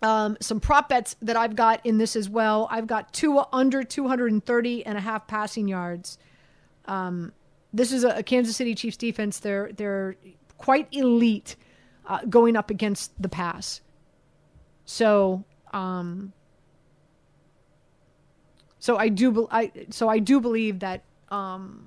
Um, 0.00 0.36
some 0.40 0.58
prop 0.58 0.88
bets 0.88 1.16
that 1.22 1.36
I've 1.36 1.54
got 1.54 1.84
in 1.84 1.98
this 1.98 2.16
as 2.16 2.28
well. 2.28 2.66
I've 2.70 2.86
got 2.86 3.12
two 3.12 3.40
under 3.52 3.84
230 3.84 4.86
and 4.86 4.98
a 4.98 5.00
half 5.00 5.28
passing 5.28 5.68
yards. 5.68 6.18
Um, 6.86 7.32
this 7.72 7.92
is 7.92 8.02
a, 8.04 8.18
a, 8.18 8.22
Kansas 8.22 8.56
City 8.56 8.74
Chiefs 8.74 8.96
defense. 8.96 9.38
They're 9.38 9.70
they're 9.72 10.16
quite 10.58 10.88
elite 10.90 11.54
uh, 12.06 12.20
going 12.28 12.56
up 12.56 12.70
against 12.70 13.10
the 13.20 13.28
pass. 13.28 13.80
So 14.84 15.44
um, 15.72 16.32
so 18.82 18.96
I 18.96 19.10
do 19.10 19.46
I 19.48 19.70
so 19.90 20.08
I 20.08 20.18
do 20.18 20.40
believe 20.40 20.80
that 20.80 21.04
um, 21.28 21.86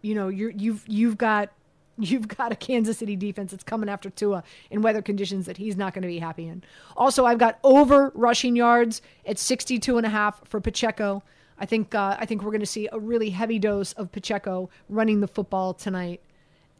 you 0.00 0.14
know, 0.14 0.28
you're, 0.28 0.48
you've 0.48 0.82
you've 0.88 1.18
got 1.18 1.52
you've 1.98 2.26
got 2.26 2.52
a 2.52 2.56
Kansas 2.56 2.96
City 2.96 3.16
defense 3.16 3.50
that's 3.50 3.62
coming 3.62 3.90
after 3.90 4.08
Tua 4.08 4.44
in 4.70 4.80
weather 4.80 5.02
conditions 5.02 5.44
that 5.44 5.58
he's 5.58 5.76
not 5.76 5.92
going 5.92 6.00
to 6.00 6.08
be 6.08 6.18
happy 6.18 6.46
in. 6.46 6.64
Also, 6.96 7.26
I've 7.26 7.36
got 7.36 7.58
over 7.62 8.12
rushing 8.14 8.56
yards 8.56 9.02
at 9.26 9.38
62 9.38 9.98
and 9.98 10.06
a 10.06 10.08
half 10.08 10.40
for 10.48 10.58
Pacheco. 10.58 11.22
I 11.58 11.66
think 11.66 11.94
uh, 11.94 12.16
I 12.18 12.24
think 12.24 12.42
we're 12.42 12.50
going 12.50 12.60
to 12.60 12.66
see 12.66 12.88
a 12.90 12.98
really 12.98 13.28
heavy 13.28 13.58
dose 13.58 13.92
of 13.92 14.10
Pacheco 14.12 14.70
running 14.88 15.20
the 15.20 15.28
football 15.28 15.74
tonight, 15.74 16.22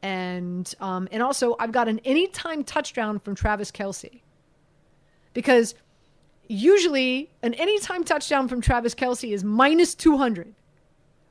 and 0.01 0.75
um, 0.81 1.09
and 1.13 1.23
also 1.23 1.57
I've 1.61 1.73
got 1.73 1.89
an 1.89 1.99
anytime 2.07 2.65
touchdown 2.65 3.19
from 3.19 3.35
Travis 3.35 3.71
Kelce 3.71 4.23
because 5.35 5.75
usually 6.49 7.31
an 7.43 7.55
anytime 7.55 8.05
touchdown 8.05 8.49
from 8.49 8.61
Travis 8.61 8.95
Kelce 8.95 9.33
is 9.33 9.45
minus 9.45 9.95
200 9.95 10.55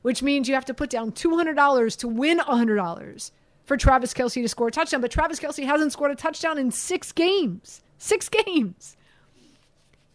which 0.06 0.22
means 0.22 0.46
you 0.46 0.54
have 0.54 0.64
to 0.64 0.72
put 0.72 0.88
down 0.88 1.10
$200 1.10 1.96
to 1.96 2.06
win 2.06 2.38
$100 2.38 3.30
for 3.64 3.76
Travis 3.76 4.14
Kelce 4.14 4.40
to 4.40 4.48
score 4.48 4.68
a 4.68 4.70
touchdown. 4.70 5.00
But 5.00 5.10
Travis 5.10 5.40
Kelce 5.40 5.66
hasn't 5.66 5.90
scored 5.90 6.12
a 6.12 6.14
touchdown 6.14 6.58
in 6.58 6.70
six 6.70 7.10
games. 7.10 7.82
Six 7.98 8.28
games. 8.46 8.96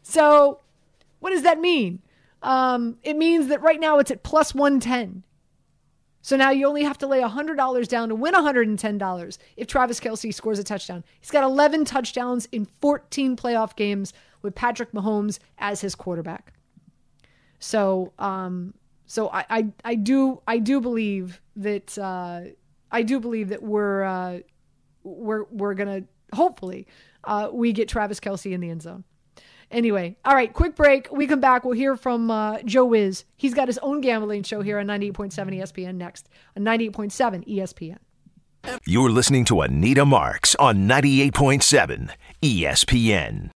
So, 0.02 0.62
what 1.20 1.32
does 1.32 1.44
that 1.44 1.60
mean? 1.60 2.02
Um, 2.42 3.00
it 3.04 3.18
means 3.18 3.50
that 3.50 3.62
right 3.62 3.82
now 3.82 4.00
it's 4.00 4.12
at 4.12 4.24
plus 4.24 4.56
110. 4.56 5.24
So 6.22 6.38
now 6.38 6.52
you 6.52 6.68
only 6.68 6.84
have 6.84 6.98
to 7.00 7.08
lay 7.08 7.20
$100 7.20 7.88
down 7.90 8.08
to 8.08 8.16
win 8.16 8.34
$110 8.34 9.38
if 9.58 9.68
Travis 9.68 10.00
Kelce 10.00 10.34
scores 10.34 10.58
a 10.58 10.64
touchdown. 10.64 11.04
He's 11.20 11.32
got 11.32 11.44
11 11.44 11.84
touchdowns 11.84 12.48
in 12.54 12.66
14 12.80 13.36
playoff 13.36 13.76
games 13.76 14.14
with 14.42 14.56
Patrick 14.56 14.92
Mahomes 14.92 15.40
as 15.58 15.82
his 15.82 15.96
quarterback. 15.96 16.54
So, 17.60 18.14
um, 18.20 18.74
so 19.06 19.30
I, 19.30 19.46
I, 19.50 19.68
I 19.86 19.96
do 19.96 20.42
I 20.48 20.58
do 20.58 20.82
believe 20.82 21.42
that 21.58 21.98
uh, 21.98 22.42
I 22.92 23.04
do 23.04 23.20
believe 23.20 23.50
that 23.50 23.62
we're 23.62 24.04
uh, 24.04 24.40
we're 25.04 25.44
we're 25.52 25.74
gonna 25.74 26.04
hopefully 26.34 26.88
uh, 27.24 27.50
we 27.52 27.72
get 27.74 27.88
Travis 27.88 28.20
Kelce 28.20 28.52
in 28.52 28.62
the 28.62 28.70
end 28.70 28.82
zone. 28.82 29.04
Anyway, 29.70 30.18
all 30.26 30.36
right, 30.36 30.52
quick 30.52 30.76
break. 30.76 31.10
We 31.12 31.28
come 31.28 31.40
back. 31.40 31.64
We'll 31.64 31.78
hear 31.78 31.96
from 31.96 32.30
uh, 32.30 32.62
Joe 32.64 32.86
Wiz. 32.86 33.24
He's 33.38 33.54
got 33.54 33.68
his 33.68 33.78
own 33.78 34.02
gambling 34.02 34.44
show 34.44 34.62
here 34.62 34.78
on 34.80 34.88
98.7 34.88 35.32
ESPN 35.32 35.96
next 35.96 36.28
on 36.58 36.64
98.7 36.64 37.48
ESPN. 37.48 37.98
You're 38.86 39.10
listening 39.10 39.46
to 39.46 39.62
Anita 39.62 40.06
Marks 40.06 40.56
on 40.56 40.88
98.7 40.88 42.12
ESPN. 42.42 43.50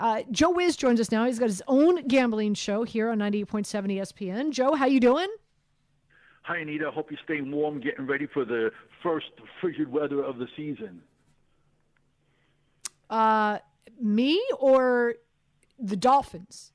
Uh, 0.00 0.22
Joe 0.30 0.48
Wiz 0.48 0.76
joins 0.76 0.98
us 0.98 1.12
now. 1.12 1.26
He's 1.26 1.38
got 1.38 1.50
his 1.50 1.62
own 1.68 2.06
gambling 2.08 2.54
show 2.54 2.84
here 2.84 3.10
on 3.10 3.18
98.7 3.18 3.98
ESPN. 3.98 4.50
Joe, 4.50 4.74
how 4.74 4.86
you 4.86 4.98
doing? 4.98 5.28
Hi, 6.44 6.56
Anita. 6.56 6.90
Hope 6.90 7.10
you're 7.10 7.20
staying 7.22 7.52
warm, 7.52 7.80
getting 7.80 8.06
ready 8.06 8.26
for 8.26 8.46
the 8.46 8.70
first 9.02 9.26
frigid 9.60 9.92
weather 9.92 10.24
of 10.24 10.38
the 10.38 10.48
season. 10.56 11.02
Uh, 13.10 13.58
me 14.00 14.42
or 14.58 15.16
the 15.78 15.96
Dolphins? 15.96 16.72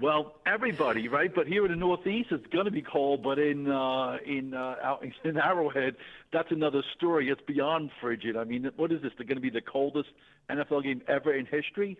Well, 0.00 0.34
everybody, 0.44 1.06
right? 1.06 1.32
But 1.32 1.46
here 1.46 1.64
in 1.64 1.70
the 1.70 1.76
Northeast, 1.76 2.30
it's 2.32 2.46
going 2.48 2.64
to 2.64 2.70
be 2.70 2.82
cold. 2.82 3.22
But 3.22 3.38
in 3.38 3.70
uh, 3.70 4.18
in 4.26 4.54
uh, 4.54 4.76
out 4.82 5.04
in 5.24 5.38
Arrowhead, 5.38 5.96
that's 6.32 6.50
another 6.50 6.82
story. 6.96 7.28
It's 7.28 7.40
beyond 7.42 7.90
frigid. 8.00 8.36
I 8.36 8.44
mean, 8.44 8.70
what 8.76 8.90
is 8.90 9.02
this? 9.02 9.12
They're 9.16 9.26
going 9.26 9.36
to 9.36 9.42
be 9.42 9.50
the 9.50 9.60
coldest 9.60 10.10
NFL 10.50 10.84
game 10.84 11.02
ever 11.06 11.32
in 11.32 11.46
history. 11.46 11.98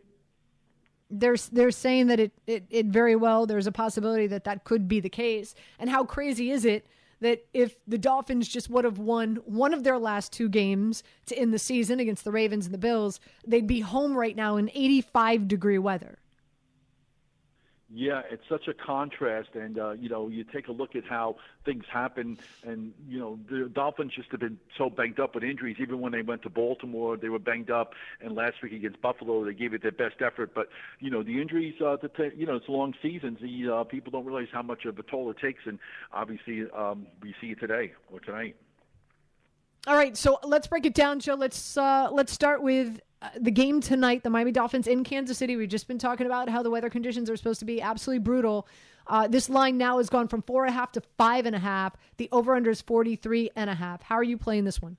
They're 1.11 1.37
they're 1.53 1.71
saying 1.71 2.09
that 2.09 2.19
it, 2.19 2.33
it 2.47 2.65
it 2.71 2.87
very 2.87 3.15
well. 3.15 3.47
There's 3.47 3.67
a 3.67 3.73
possibility 3.73 4.27
that 4.29 4.45
that 4.45 4.65
could 4.65 4.89
be 4.89 5.01
the 5.01 5.11
case. 5.11 5.55
And 5.79 5.89
how 5.89 6.05
crazy 6.05 6.51
is 6.51 6.65
it 6.65 6.87
that 7.21 7.47
if 7.55 7.77
the 7.87 7.97
Dolphins 7.97 8.49
just 8.49 8.69
would 8.71 8.85
have 8.85 8.99
won 8.99 9.37
one 9.45 9.73
of 9.73 9.85
their 9.85 9.99
last 9.99 10.33
two 10.33 10.49
games 10.49 11.05
to 11.27 11.39
end 11.39 11.55
the 11.55 11.59
season 11.59 12.01
against 12.01 12.25
the 12.25 12.33
Ravens 12.33 12.67
and 12.67 12.75
the 12.75 12.79
Bills, 12.79 13.21
they'd 13.47 13.67
be 13.67 13.81
home 13.81 14.17
right 14.17 14.35
now 14.35 14.57
in 14.57 14.69
85 14.75 15.47
degree 15.47 15.79
weather. 15.79 16.19
Yeah, 17.97 18.23
it's 18.29 18.43
such 18.49 18.67
a 18.67 18.75
contrast, 18.75 19.51
and 19.55 19.79
uh, 19.79 19.93
you 19.93 20.09
know, 20.09 20.27
you 20.27 20.43
take 20.43 20.67
a 20.67 20.73
look 20.73 20.97
at 20.97 21.05
how 21.05 21.37
things 21.65 21.85
happen, 21.89 22.39
and 22.65 22.93
you 23.09 23.21
know, 23.21 23.39
the 23.49 23.69
Dolphins 23.73 24.15
just 24.17 24.33
have 24.33 24.41
been 24.41 24.59
so 24.77 24.91
banged 24.91 25.21
up 25.21 25.37
with 25.37 25.45
injuries. 25.45 25.77
Even 25.79 26.01
when 26.01 26.11
they 26.11 26.23
went 26.23 26.43
to 26.43 26.51
Baltimore, 26.51 27.17
they 27.17 27.29
were 27.29 27.39
banged 27.39 27.71
up, 27.71 27.93
and 28.21 28.35
last 28.35 28.57
week 28.65 28.73
against 28.73 29.01
Buffalo, 29.01 29.45
they 29.45 29.55
gave 29.55 29.75
it 29.75 29.83
their 29.83 29.93
best 29.93 30.17
effort. 30.23 30.57
But 30.57 30.71
you 30.99 31.09
know, 31.09 31.23
the 31.23 31.41
injuries, 31.41 31.81
uh, 31.81 31.97
to 31.99 32.09
t- 32.09 32.37
you 32.37 32.47
know, 32.47 32.57
it's 32.57 32.69
long 32.69 32.95
seasons. 33.01 33.39
The 33.41 33.73
uh, 33.73 33.85
people 33.85 34.11
don't 34.11 34.25
realize 34.25 34.49
how 34.53 34.63
much 34.63 34.87
of 34.87 34.99
a 34.99 35.05
toll 35.05 35.31
it 35.31 35.39
takes, 35.39 35.63
and 35.65 35.79
obviously, 36.13 36.65
um, 36.77 37.07
we 37.23 37.33
see 37.41 37.53
it 37.53 37.61
today 37.61 37.93
or 38.11 38.19
tonight. 38.19 38.57
All 39.87 39.95
right, 39.95 40.17
so 40.17 40.41
let's 40.43 40.67
break 40.67 40.85
it 40.85 40.95
down, 40.95 41.21
Joe. 41.21 41.35
Let's 41.35 41.77
uh, 41.77 42.09
let's 42.11 42.33
start 42.33 42.61
with 42.61 42.99
the 43.39 43.51
game 43.51 43.81
tonight, 43.81 44.23
the 44.23 44.31
Miami 44.31 44.53
Dolphins 44.53 44.87
in 44.87 45.05
Kansas 45.05 45.39
City. 45.39 45.57
We've 45.57 45.69
just 45.69 45.89
been 45.89 45.99
talking 45.99 46.27
about 46.27 46.49
how 46.49 46.63
the 46.63 46.71
weather 46.71 46.91
conditions 46.91 47.29
are 47.31 47.37
supposed 47.37 47.61
to 47.61 47.65
be 47.65 47.81
absolutely 47.81 48.21
brutal. 48.21 48.69
Uh, 49.07 49.29
this 49.29 49.51
line 49.51 49.77
now 49.77 49.99
has 49.99 50.09
gone 50.09 50.29
from 50.29 50.43
four 50.43 50.65
and 50.65 50.75
a 50.75 50.77
half 50.77 50.93
to 50.93 51.03
five 51.19 51.47
and 51.47 51.55
a 51.55 51.59
half. 51.59 51.95
The 52.17 52.29
over 52.33 52.55
under 52.55 52.71
is 52.71 52.81
43 52.81 53.51
and 53.57 53.69
a 53.69 53.75
half. 53.75 54.03
How 54.03 54.17
are 54.17 54.23
you 54.23 54.39
playing 54.39 54.65
this 54.65 54.81
one? 54.81 54.97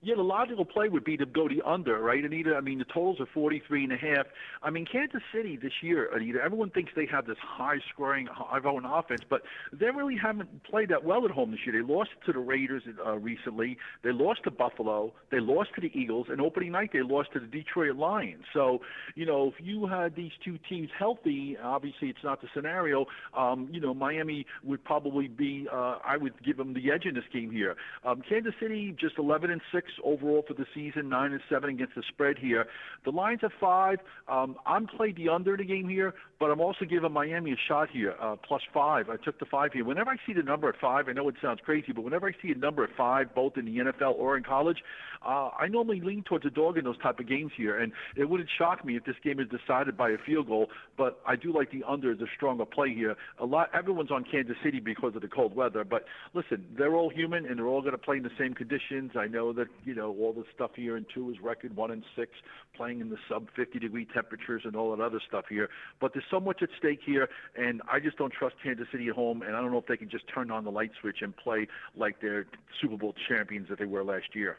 Yeah, 0.00 0.14
the 0.14 0.22
logical 0.22 0.64
play 0.64 0.88
would 0.88 1.02
be 1.02 1.16
to 1.16 1.26
go 1.26 1.48
the 1.48 1.60
under, 1.66 1.98
right, 1.98 2.22
Anita? 2.24 2.54
I 2.54 2.60
mean, 2.60 2.78
the 2.78 2.84
totals 2.84 3.18
are 3.18 3.26
43 3.34 3.82
and 3.82 3.92
a 3.92 3.96
half. 3.96 4.26
I 4.62 4.70
mean, 4.70 4.86
Kansas 4.86 5.22
City 5.34 5.56
this 5.56 5.72
year, 5.82 6.08
Anita, 6.14 6.38
everyone 6.40 6.70
thinks 6.70 6.92
they 6.94 7.06
have 7.06 7.26
this 7.26 7.36
high-scoring, 7.42 8.28
high-volume 8.30 8.84
offense, 8.84 9.22
but 9.28 9.42
they 9.72 9.86
really 9.86 10.16
haven't 10.16 10.62
played 10.62 10.90
that 10.90 11.02
well 11.02 11.24
at 11.24 11.32
home 11.32 11.50
this 11.50 11.58
year. 11.66 11.82
They 11.82 11.92
lost 11.92 12.10
to 12.26 12.32
the 12.32 12.38
Raiders 12.38 12.84
uh, 13.04 13.18
recently. 13.18 13.76
They 14.04 14.12
lost 14.12 14.44
to 14.44 14.52
Buffalo. 14.52 15.12
They 15.32 15.40
lost 15.40 15.70
to 15.74 15.80
the 15.80 15.90
Eagles. 15.92 16.28
And 16.30 16.40
opening 16.40 16.70
night, 16.70 16.90
they 16.92 17.02
lost 17.02 17.32
to 17.32 17.40
the 17.40 17.48
Detroit 17.48 17.96
Lions. 17.96 18.44
So, 18.54 18.82
you 19.16 19.26
know, 19.26 19.48
if 19.48 19.54
you 19.58 19.86
had 19.88 20.14
these 20.14 20.32
two 20.44 20.60
teams 20.68 20.90
healthy, 20.96 21.56
obviously 21.60 22.08
it's 22.08 22.22
not 22.22 22.40
the 22.40 22.46
scenario. 22.54 23.06
Um, 23.36 23.68
you 23.72 23.80
know, 23.80 23.94
Miami 23.94 24.46
would 24.62 24.84
probably 24.84 25.26
be. 25.26 25.66
Uh, 25.72 25.98
I 26.06 26.16
would 26.18 26.34
give 26.44 26.56
them 26.56 26.72
the 26.72 26.92
edge 26.92 27.04
in 27.04 27.16
this 27.16 27.24
game 27.32 27.50
here. 27.50 27.74
Um, 28.04 28.22
Kansas 28.28 28.54
City 28.60 28.94
just 28.96 29.18
11 29.18 29.50
and 29.50 29.60
six 29.72 29.88
overall 30.04 30.44
for 30.46 30.54
the 30.54 30.66
season, 30.74 31.08
nine 31.08 31.32
and 31.32 31.40
seven 31.48 31.70
against 31.70 31.94
the 31.94 32.02
spread 32.08 32.38
here. 32.38 32.66
The 33.04 33.10
line's 33.10 33.40
at 33.42 33.52
five. 33.60 33.98
Um, 34.28 34.56
I'm 34.66 34.86
played 34.86 35.16
the 35.16 35.28
under 35.28 35.54
in 35.54 35.58
the 35.58 35.64
game 35.64 35.88
here, 35.88 36.14
but 36.38 36.50
I'm 36.50 36.60
also 36.60 36.84
giving 36.84 37.12
Miami 37.12 37.52
a 37.52 37.56
shot 37.68 37.88
here, 37.90 38.14
uh, 38.20 38.36
plus 38.36 38.62
five. 38.72 39.10
I 39.10 39.16
took 39.16 39.38
the 39.38 39.46
five 39.46 39.72
here. 39.72 39.84
Whenever 39.84 40.10
I 40.10 40.16
see 40.26 40.32
the 40.32 40.42
number 40.42 40.68
at 40.68 40.76
five, 40.80 41.08
I 41.08 41.12
know 41.12 41.28
it 41.28 41.34
sounds 41.42 41.60
crazy, 41.64 41.92
but 41.92 42.04
whenever 42.04 42.28
I 42.28 42.32
see 42.42 42.52
a 42.52 42.58
number 42.58 42.84
at 42.84 42.90
five, 42.96 43.34
both 43.34 43.56
in 43.56 43.64
the 43.64 43.78
NFL 43.78 44.14
or 44.16 44.36
in 44.36 44.44
college, 44.44 44.78
uh, 45.26 45.50
I 45.58 45.66
normally 45.68 46.00
lean 46.00 46.22
towards 46.22 46.46
a 46.46 46.50
dog 46.50 46.78
in 46.78 46.84
those 46.84 46.98
type 46.98 47.18
of 47.18 47.28
games 47.28 47.52
here. 47.56 47.78
And 47.78 47.92
it 48.16 48.28
wouldn't 48.28 48.48
shock 48.56 48.84
me 48.84 48.96
if 48.96 49.04
this 49.04 49.16
game 49.22 49.40
is 49.40 49.48
decided 49.48 49.96
by 49.96 50.10
a 50.10 50.18
field 50.18 50.46
goal, 50.46 50.68
but 50.96 51.20
I 51.26 51.36
do 51.36 51.52
like 51.52 51.70
the 51.70 51.82
under 51.86 52.12
as 52.12 52.20
a 52.20 52.26
stronger 52.36 52.64
play 52.64 52.94
here. 52.94 53.16
A 53.38 53.44
lot, 53.44 53.70
everyone's 53.74 54.10
on 54.10 54.24
Kansas 54.24 54.56
City 54.62 54.80
because 54.80 55.14
of 55.16 55.22
the 55.22 55.28
cold 55.28 55.54
weather, 55.54 55.84
but 55.84 56.04
listen, 56.34 56.64
they're 56.76 56.94
all 56.94 57.10
human 57.10 57.46
and 57.46 57.58
they're 57.58 57.66
all 57.66 57.80
going 57.80 57.92
to 57.92 57.98
play 57.98 58.16
in 58.16 58.22
the 58.22 58.30
same 58.38 58.54
conditions. 58.54 59.12
I 59.16 59.26
know 59.26 59.52
that 59.52 59.66
you 59.84 59.94
know 59.94 60.14
all 60.18 60.32
the 60.32 60.44
stuff 60.54 60.72
here 60.74 60.96
in 60.96 61.06
Tua 61.12 61.32
is 61.32 61.40
record 61.40 61.74
one 61.76 61.90
and 61.90 62.04
six, 62.16 62.32
playing 62.74 63.00
in 63.00 63.10
the 63.10 63.18
sub 63.28 63.48
50 63.54 63.78
degree 63.78 64.06
temperatures 64.12 64.62
and 64.64 64.76
all 64.76 64.94
that 64.94 65.02
other 65.02 65.20
stuff 65.26 65.44
here. 65.48 65.68
But 66.00 66.12
there's 66.12 66.24
so 66.30 66.40
much 66.40 66.62
at 66.62 66.70
stake 66.78 67.00
here, 67.04 67.28
and 67.56 67.82
I 67.90 68.00
just 68.00 68.16
don't 68.16 68.32
trust 68.32 68.56
Kansas 68.62 68.86
City 68.90 69.08
at 69.08 69.14
home, 69.14 69.42
and 69.42 69.56
I 69.56 69.60
don't 69.60 69.72
know 69.72 69.78
if 69.78 69.86
they 69.86 69.96
can 69.96 70.08
just 70.08 70.24
turn 70.28 70.50
on 70.50 70.64
the 70.64 70.70
light 70.70 70.90
switch 71.00 71.22
and 71.22 71.36
play 71.36 71.66
like 71.96 72.20
they're 72.20 72.46
Super 72.80 72.96
Bowl 72.96 73.14
champions 73.28 73.68
that 73.68 73.78
they 73.78 73.86
were 73.86 74.04
last 74.04 74.34
year. 74.34 74.58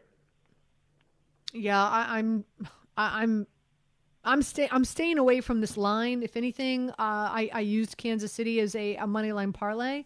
Yeah, 1.53 1.84
I, 1.84 2.19
I'm, 2.19 2.45
I, 2.95 3.21
I'm 3.23 3.47
I'm 4.23 4.41
stay 4.41 4.67
I'm 4.71 4.86
staying 4.86 5.17
away 5.17 5.41
from 5.41 5.62
this 5.62 5.77
line. 5.77 6.23
If 6.23 6.36
anything, 6.36 6.89
uh, 6.91 6.93
I 6.99 7.49
I 7.53 7.60
used 7.62 7.97
Kansas 7.97 8.32
City 8.32 8.60
as 8.60 8.75
a, 8.75 8.95
a 8.95 9.08
money 9.08 9.32
line 9.32 9.53
parlay. 9.53 10.03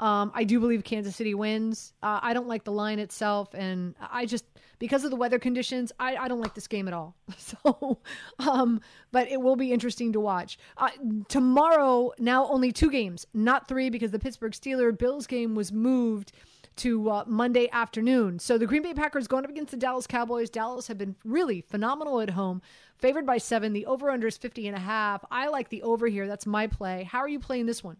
Um, 0.00 0.32
I 0.34 0.44
do 0.44 0.58
believe 0.58 0.82
Kansas 0.82 1.14
City 1.14 1.34
wins. 1.34 1.92
Uh, 2.02 2.18
I 2.22 2.32
don't 2.32 2.48
like 2.48 2.64
the 2.64 2.72
line 2.72 2.98
itself, 2.98 3.54
and 3.54 3.94
I 4.00 4.24
just 4.24 4.46
because 4.78 5.04
of 5.04 5.10
the 5.10 5.16
weather 5.16 5.38
conditions, 5.38 5.92
I, 6.00 6.16
I 6.16 6.26
don't 6.26 6.40
like 6.40 6.54
this 6.54 6.66
game 6.66 6.88
at 6.88 6.94
all. 6.94 7.14
So, 7.38 7.98
um, 8.38 8.80
but 9.12 9.28
it 9.28 9.40
will 9.40 9.56
be 9.56 9.72
interesting 9.72 10.12
to 10.12 10.20
watch. 10.20 10.58
Uh, 10.76 10.90
tomorrow, 11.28 12.12
now 12.18 12.46
only 12.46 12.72
two 12.72 12.90
games, 12.90 13.26
not 13.34 13.68
three, 13.68 13.90
because 13.90 14.10
the 14.10 14.18
Pittsburgh 14.18 14.52
Steelers 14.52 14.96
Bills 14.96 15.26
game 15.26 15.54
was 15.54 15.72
moved 15.72 16.32
to 16.76 17.10
uh, 17.10 17.24
Monday 17.26 17.68
afternoon. 17.72 18.38
So 18.38 18.56
the 18.56 18.66
Green 18.66 18.82
Bay 18.82 18.94
Packers 18.94 19.26
going 19.26 19.44
up 19.44 19.50
against 19.50 19.72
the 19.72 19.76
Dallas 19.76 20.06
Cowboys. 20.06 20.48
Dallas 20.48 20.86
have 20.86 20.96
been 20.96 21.16
really 21.24 21.60
phenomenal 21.60 22.20
at 22.20 22.30
home, 22.30 22.62
favored 22.98 23.26
by 23.26 23.38
seven. 23.38 23.72
The 23.72 23.86
over 23.86 24.10
under 24.10 24.28
is 24.28 24.38
50 24.38 24.68
and 24.68 24.76
a 24.76 24.80
half. 24.80 25.24
I 25.30 25.48
like 25.48 25.68
the 25.68 25.82
over 25.82 26.06
here. 26.06 26.26
That's 26.26 26.46
my 26.46 26.68
play. 26.68 27.02
How 27.04 27.18
are 27.18 27.28
you 27.28 27.40
playing 27.40 27.66
this 27.66 27.82
one? 27.82 27.96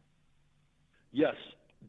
Yes, 1.12 1.34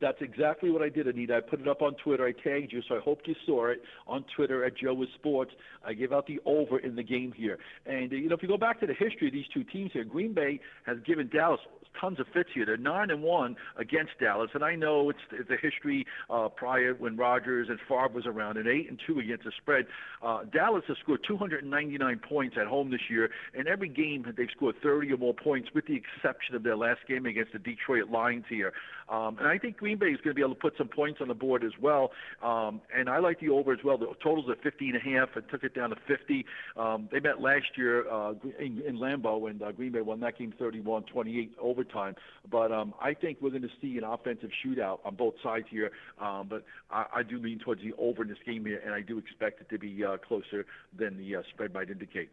that's 0.02 0.22
exactly 0.22 0.72
what 0.72 0.82
I 0.82 0.90
did, 0.90 1.08
Anita. 1.08 1.38
I 1.38 1.40
put 1.42 1.62
it 1.62 1.68
up 1.68 1.82
on 1.82 1.96
Twitter. 2.04 2.26
I 2.26 2.32
tagged 2.32 2.74
you, 2.74 2.82
so 2.90 2.96
I 2.96 3.00
hope 3.00 3.20
you 3.26 3.36
saw 3.46 3.68
it 3.68 3.82
on 4.08 4.26
Twitter 4.36 4.66
at 4.66 4.76
Joe 4.76 4.94
Wiz 4.94 5.10
Sports. 5.16 5.52
I 5.86 5.94
gave 5.94 6.12
out 6.12 6.28
the 6.28 6.40
over 6.46 6.80
in 6.80 6.96
the 6.96 7.04
game 7.04 7.32
here. 7.32 7.60
And, 7.86 8.12
uh, 8.12 8.16
you 8.16 8.28
know, 8.28 8.36
if 8.36 8.42
you 8.42 8.48
go 8.48 8.58
back 8.58 8.80
to 8.82 8.88
the 8.88 8.94
history 8.94 9.28
of 9.28 9.34
these 9.34 9.46
two 9.54 9.64
teams 9.64 9.92
here, 9.94 10.04
Green 10.04 10.34
Bay 10.34 10.60
has 10.86 10.98
given 11.06 11.30
Dallas 11.30 11.62
tons 12.00 12.20
of 12.20 12.28
fits 12.34 12.50
here. 12.54 12.66
They're 12.66 12.78
nine 12.78 13.10
and 13.10 13.22
one 13.22 13.56
against 13.78 14.12
Dallas, 14.20 14.50
and 14.54 14.64
I 14.64 14.76
know 14.76 15.10
it's, 15.10 15.50
a 15.50 15.58
history 15.62 16.06
uh, 16.30 16.50
prior 16.50 16.94
when 16.94 17.18
Rodgers 17.18 17.68
and 17.70 17.80
Favre 17.88 18.10
was 18.14 18.26
around, 18.26 18.58
and 18.58 18.68
eight 18.68 18.90
and 18.90 19.00
two 19.06 19.20
against 19.20 19.44
the 19.44 19.52
spread. 19.62 19.86
Uh, 20.22 20.44
Dallas 20.46 20.84
has 20.88 20.98
scored 21.04 21.22
299 21.28 22.20
points 22.28 22.56
at 22.60 22.68
home 22.68 22.92
this 22.92 23.02
year, 23.10 23.30
and 23.54 23.68
every 23.68 23.90
game 23.90 24.26
they've 24.38 24.48
scored 24.56 24.76
30 24.82 25.12
or 25.14 25.18
more 25.18 25.34
points, 25.34 25.70
with 25.74 25.86
the 25.88 25.96
exception 25.96 26.56
of 26.56 26.64
their 26.64 26.78
last 26.78 27.00
game 27.08 27.26
against 27.26 27.54
the 27.54 27.60
Detroit 27.60 28.10
Lions 28.10 28.46
here. 28.50 28.74
Um, 29.10 29.38
and 29.40 29.48
I 29.48 29.58
think 29.58 29.78
Green 29.78 29.98
Bay 29.98 30.08
is 30.08 30.22
going 30.22 30.32
to 30.32 30.34
be 30.36 30.42
able 30.42 30.56
to 30.56 30.60
put 30.60 30.74
some 30.78 30.88
points 30.88 31.20
on 31.22 31.28
the 31.28 31.34
board 31.34 31.66
as 31.66 31.74
well. 31.82 32.12
Um, 32.42 32.80
and 32.96 33.10
I 33.10 33.20
like 33.20 33.42
the 33.42 33.50
over 33.50 33.74
as 33.74 33.80
well. 33.84 33.98
The 33.98 34.08
totals 34.24 34.46
at 34.50 34.64
15 34.64 34.96
and 34.96 34.98
a 34.98 35.20
half. 35.20 35.30
and 35.36 35.44
took 35.50 35.64
it 35.64 35.76
down 35.76 35.90
to 35.90 35.98
50. 36.08 36.46
Um, 36.78 37.10
they 37.12 37.20
met 37.20 37.42
last 37.42 37.78
year 37.78 38.10
uh, 38.10 38.34
in, 38.60 38.82
in 38.88 38.98
Lambeau, 38.98 39.50
and 39.50 39.62
uh, 39.62 39.72
Green 39.74 39.92
Bay 39.92 40.02
won 40.02 40.22
that 40.22 40.38
game 40.38 40.54
31-28 40.60 41.50
overtime. 41.82 42.16
But 42.50 42.72
um, 42.72 42.94
I 43.02 43.14
think 43.14 43.38
we're 43.42 43.50
going 43.50 43.62
to 43.62 43.70
see 43.82 43.98
an 43.98 44.04
offensive 44.04 44.52
shootout 44.66 45.00
on 45.06 45.16
both 45.16 45.36
sides 45.44 45.66
here. 45.70 45.92
Um, 46.20 46.48
but 46.50 46.64
I, 46.90 47.06
I 47.18 47.24
do 47.24 47.40
lean 47.40 47.60
towards 47.60 47.82
the 47.82 47.94
over 47.98 48.24
in 48.24 48.30
this 48.30 48.38
game 48.46 48.66
here, 48.66 48.82
and 48.84 48.94
I 48.94 49.02
do 49.02 49.18
expect 49.18 49.62
it 49.62 49.70
to 49.70 49.78
be 49.78 50.04
uh, 50.04 50.18
closer 50.18 50.66
than 50.98 51.18
the 51.18 51.38
uh, 51.38 51.42
spread 51.54 51.74
might 51.74 51.90
indicate. 51.90 52.30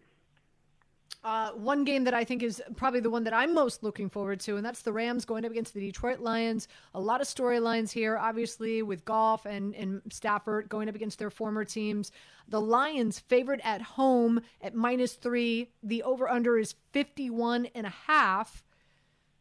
Uh, 1.24 1.50
one 1.50 1.84
game 1.84 2.04
that 2.04 2.14
I 2.14 2.22
think 2.22 2.44
is 2.44 2.62
probably 2.76 3.00
the 3.00 3.11
one 3.11 3.24
that 3.24 3.32
I'm 3.32 3.52
most 3.52 3.82
looking 3.82 4.08
forward 4.08 4.38
to, 4.40 4.56
and 4.56 4.64
that's 4.64 4.82
the 4.82 4.92
Rams 4.92 5.24
going 5.24 5.44
up 5.44 5.50
against 5.50 5.74
the 5.74 5.80
Detroit 5.80 6.20
Lions. 6.20 6.68
A 6.94 7.00
lot 7.00 7.20
of 7.20 7.26
storylines 7.26 7.90
here, 7.90 8.16
obviously, 8.16 8.82
with 8.82 9.04
Goff 9.04 9.44
and, 9.44 9.74
and 9.74 10.00
Stafford 10.11 10.68
going 10.68 10.88
up 10.88 10.94
against 10.94 11.18
their 11.18 11.30
former 11.30 11.64
teams. 11.64 12.12
The 12.46 12.61
Lions 12.61 13.18
favored 13.18 13.61
at 13.64 13.82
home 13.82 14.40
at 14.62 14.76
minus 14.76 15.14
three. 15.14 15.70
The 15.82 16.04
over 16.04 16.28
under 16.28 16.56
is 16.56 16.76
51 16.92 17.66
and 17.74 17.87
a 17.87 17.94
half. 18.06 18.62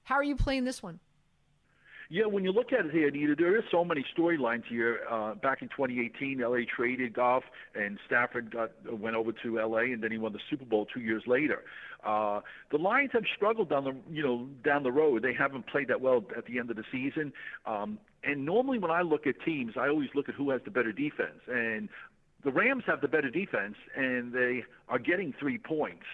How 0.07 0.15
are 0.15 0.23
you 0.23 0.37
playing 0.37 0.63
this 0.63 0.81
one? 0.81 1.01
Yeah, 2.09 2.27
when 2.27 2.45
you 2.45 2.53
look 2.53 2.71
at 2.71 2.85
it 2.85 2.91
here, 2.93 3.09
Anita, 3.09 3.35
there 3.37 3.57
is 3.57 3.65
so 3.69 3.83
many 3.83 4.05
storylines 4.17 4.63
here. 4.69 5.01
Uh, 5.11 5.35
back 5.35 5.61
in 5.61 5.67
2018, 5.67 6.39
LA 6.39 6.59
traded 6.73 7.13
Goff, 7.13 7.43
and 7.75 7.99
Stafford 8.05 8.49
got 8.49 8.71
went 8.89 9.17
over 9.17 9.33
to 9.43 9.55
LA, 9.59 9.79
and 9.79 10.01
then 10.01 10.13
he 10.13 10.17
won 10.17 10.31
the 10.31 10.39
Super 10.49 10.63
Bowl 10.63 10.85
two 10.85 11.01
years 11.01 11.23
later. 11.27 11.65
Uh, 12.05 12.39
the 12.71 12.77
Lions 12.77 13.09
have 13.11 13.23
struggled 13.35 13.69
down 13.69 13.83
the 13.83 13.93
you 14.09 14.23
know 14.23 14.47
down 14.63 14.83
the 14.83 14.93
road. 14.93 15.23
They 15.23 15.33
haven't 15.33 15.67
played 15.67 15.89
that 15.89 15.99
well 15.99 16.23
at 16.37 16.45
the 16.45 16.57
end 16.57 16.69
of 16.69 16.77
the 16.77 16.85
season. 16.89 17.33
Um, 17.65 17.99
and 18.23 18.45
normally, 18.45 18.79
when 18.79 18.91
I 18.91 19.01
look 19.01 19.27
at 19.27 19.41
teams, 19.43 19.73
I 19.77 19.89
always 19.89 20.07
look 20.15 20.29
at 20.29 20.35
who 20.35 20.51
has 20.51 20.61
the 20.63 20.71
better 20.71 20.93
defense. 20.93 21.41
And 21.47 21.89
the 22.45 22.51
Rams 22.53 22.83
have 22.87 23.01
the 23.01 23.09
better 23.09 23.29
defense, 23.29 23.75
and 23.93 24.31
they 24.31 24.63
are 24.87 24.99
getting 24.99 25.33
three 25.37 25.57
points. 25.57 26.05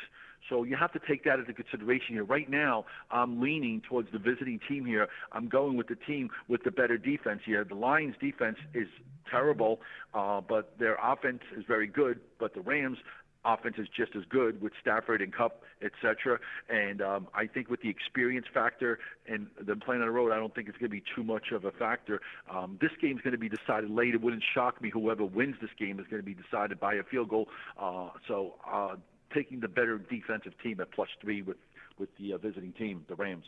So 0.54 0.64
you 0.64 0.76
have 0.76 0.94
to 0.94 1.00
take 1.08 1.24
that 1.24 1.40
into 1.40 1.52
consideration 1.52 2.14
here. 2.14 2.24
Right 2.24 2.48
now, 2.48 2.86
I'm 3.10 3.42
leaning 3.42 3.82
towards 3.90 4.12
the 4.12 4.20
visiting 4.20 4.60
team 4.70 4.86
here. 4.86 5.08
I'm 5.32 5.48
going 5.48 5.78
with 5.78 5.88
the 5.88 5.96
team 5.96 6.30
with 6.48 6.64
the 6.64 6.70
better 6.70 6.96
defense 6.96 7.42
here. 7.44 7.64
The 7.64 7.74
Lions' 7.74 8.16
defense 8.22 8.58
is 8.76 8.88
terrible, 9.32 9.80
uh, 10.14 10.42
but 10.42 10.78
their 10.78 10.96
offense 11.04 11.42
is 11.58 11.64
very 11.68 11.88
good. 11.88 12.20
But 12.40 12.54
the 12.54 12.62
Rams 12.62 13.00
offense 13.46 13.76
is 13.80 13.88
just 13.98 14.16
as 14.16 14.24
good 14.30 14.62
with 14.62 14.74
Stafford 14.80 15.24
and 15.24 15.34
Kupp, 15.34 15.64
etc. 15.82 16.40
And 16.70 17.02
um, 17.02 17.28
I 17.34 17.48
think 17.48 17.70
with 17.70 17.82
the 17.82 17.90
experience 17.90 18.46
factor 18.54 19.00
and 19.28 19.48
them 19.60 19.80
playing 19.80 20.02
on 20.02 20.08
the 20.08 20.14
road, 20.14 20.32
I 20.32 20.36
don't 20.36 20.54
think 20.54 20.70
it's 20.70 20.78
going 20.78 20.92
to 20.92 20.96
be 20.96 21.04
too 21.16 21.24
much 21.24 21.52
of 21.52 21.66
a 21.66 21.72
factor. 21.72 22.22
Um, 22.48 22.78
this 22.80 22.92
game's 23.02 23.22
going 23.22 23.34
to 23.34 23.40
be 23.40 23.50
decided 23.50 23.90
late. 23.90 24.14
It 24.14 24.22
wouldn't 24.22 24.44
shock 24.54 24.82
me 24.84 24.92
whoever 24.92 25.26
wins 25.26 25.56
this 25.62 25.72
game 25.80 26.00
is 26.00 26.06
going 26.12 26.22
to 26.22 26.26
be 26.26 26.36
decided 26.36 26.80
by 26.80 26.94
a 26.94 27.04
field 27.04 27.30
goal. 27.30 27.50
Uh, 27.76 28.10
so 28.28 28.54
uh, 28.72 28.96
taking 29.34 29.60
the 29.60 29.68
better 29.68 29.98
defensive 29.98 30.54
team 30.62 30.80
at 30.80 30.92
plus 30.92 31.10
three 31.22 31.42
with 31.42 31.58
with 32.00 32.10
the 32.18 32.34
uh, 32.34 32.38
visiting 32.38 32.74
team, 32.74 33.06
the 33.08 33.16
Rams. 33.16 33.46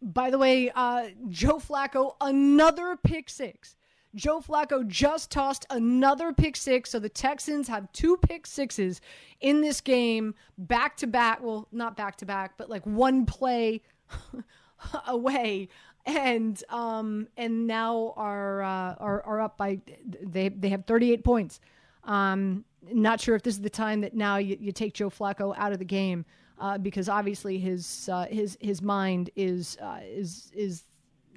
By 0.00 0.30
the 0.30 0.38
way, 0.38 0.70
uh, 0.74 1.10
Joe 1.28 1.58
Flacco, 1.58 2.16
another 2.20 2.96
pick 2.96 3.30
six. 3.30 3.76
Joe 4.14 4.40
Flacco 4.40 4.86
just 4.86 5.30
tossed 5.30 5.64
another 5.70 6.32
pick 6.32 6.56
six. 6.56 6.90
So 6.90 6.98
the 6.98 7.08
Texans 7.08 7.68
have 7.68 7.90
two 7.92 8.16
pick 8.18 8.46
sixes 8.46 9.00
in 9.40 9.60
this 9.60 9.80
game, 9.80 10.34
back 10.58 10.96
to 10.98 11.06
back. 11.06 11.42
Well, 11.42 11.68
not 11.72 11.96
back 11.96 12.16
to 12.16 12.26
back, 12.26 12.58
but 12.58 12.68
like 12.68 12.84
one 12.84 13.24
play 13.24 13.82
away. 15.06 15.68
And 16.04 16.62
um 16.68 17.28
and 17.36 17.68
now 17.68 18.12
are 18.16 18.62
uh, 18.62 18.94
are 18.98 19.22
are 19.22 19.40
up 19.40 19.56
by 19.56 19.80
they 20.20 20.48
they 20.48 20.68
have 20.70 20.84
38 20.84 21.22
points. 21.22 21.60
Um, 22.04 22.64
not 22.90 23.20
sure 23.20 23.34
if 23.34 23.42
this 23.42 23.54
is 23.54 23.60
the 23.60 23.70
time 23.70 24.00
that 24.00 24.14
now 24.14 24.36
you, 24.36 24.56
you 24.60 24.72
take 24.72 24.94
Joe 24.94 25.10
Flacco 25.10 25.54
out 25.56 25.72
of 25.72 25.78
the 25.78 25.84
game 25.84 26.24
uh, 26.58 26.78
because 26.78 27.08
obviously 27.08 27.58
his 27.58 28.08
uh, 28.12 28.26
his 28.26 28.56
his 28.60 28.82
mind 28.82 29.30
is 29.36 29.76
uh, 29.80 30.00
is 30.02 30.50
is 30.54 30.84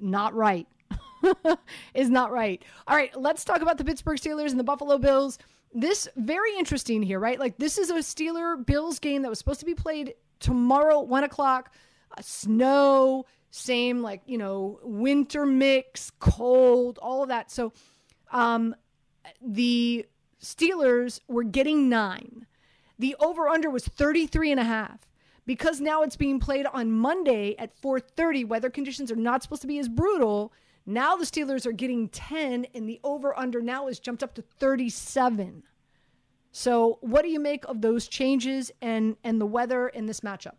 not 0.00 0.34
right 0.34 0.66
is 1.94 2.10
not 2.10 2.32
right. 2.32 2.62
All 2.86 2.96
right, 2.96 3.14
let's 3.18 3.44
talk 3.44 3.60
about 3.60 3.78
the 3.78 3.84
Pittsburgh 3.84 4.18
Steelers 4.18 4.50
and 4.50 4.60
the 4.60 4.64
Buffalo 4.64 4.98
Bills. 4.98 5.38
This 5.74 6.08
very 6.16 6.56
interesting 6.56 7.02
here, 7.02 7.18
right? 7.18 7.38
Like 7.38 7.58
this 7.58 7.78
is 7.78 7.90
a 7.90 7.94
Steeler 7.94 8.64
Bills 8.64 8.98
game 8.98 9.22
that 9.22 9.28
was 9.28 9.38
supposed 9.38 9.60
to 9.60 9.66
be 9.66 9.74
played 9.74 10.14
tomorrow, 10.40 11.00
one 11.00 11.24
o'clock. 11.24 11.74
Uh, 12.16 12.22
snow, 12.22 13.26
same 13.50 14.02
like 14.02 14.22
you 14.26 14.38
know 14.38 14.78
winter 14.82 15.44
mix, 15.44 16.10
cold, 16.20 16.98
all 17.02 17.22
of 17.22 17.28
that. 17.28 17.50
So, 17.50 17.72
um, 18.30 18.74
the 19.42 20.06
Steelers 20.46 21.20
were 21.28 21.44
getting 21.44 21.88
nine. 21.88 22.46
The 22.98 23.16
over 23.20 23.48
under 23.48 23.70
was 23.70 23.86
33 23.86 24.52
and 24.52 24.60
a 24.60 24.64
half. 24.64 25.00
Because 25.44 25.80
now 25.80 26.02
it's 26.02 26.16
being 26.16 26.40
played 26.40 26.66
on 26.66 26.90
Monday 26.90 27.54
at 27.56 27.80
4:30, 27.80 28.44
weather 28.44 28.70
conditions 28.70 29.12
are 29.12 29.16
not 29.16 29.42
supposed 29.42 29.62
to 29.62 29.68
be 29.68 29.78
as 29.78 29.88
brutal 29.88 30.52
now 30.86 31.16
the 31.16 31.24
Steelers 31.24 31.66
are 31.66 31.72
getting 31.72 32.08
10, 32.08 32.66
and 32.72 32.88
the 32.88 33.00
over 33.02 33.36
under 33.36 33.60
now 33.60 33.88
is 33.88 33.98
jumped 33.98 34.22
up 34.22 34.34
to 34.34 34.42
37. 34.42 35.64
So, 36.52 36.98
what 37.00 37.22
do 37.22 37.28
you 37.28 37.40
make 37.40 37.64
of 37.64 37.82
those 37.82 38.06
changes 38.06 38.70
and, 38.80 39.16
and 39.24 39.40
the 39.40 39.46
weather 39.46 39.88
in 39.88 40.06
this 40.06 40.20
matchup? 40.20 40.54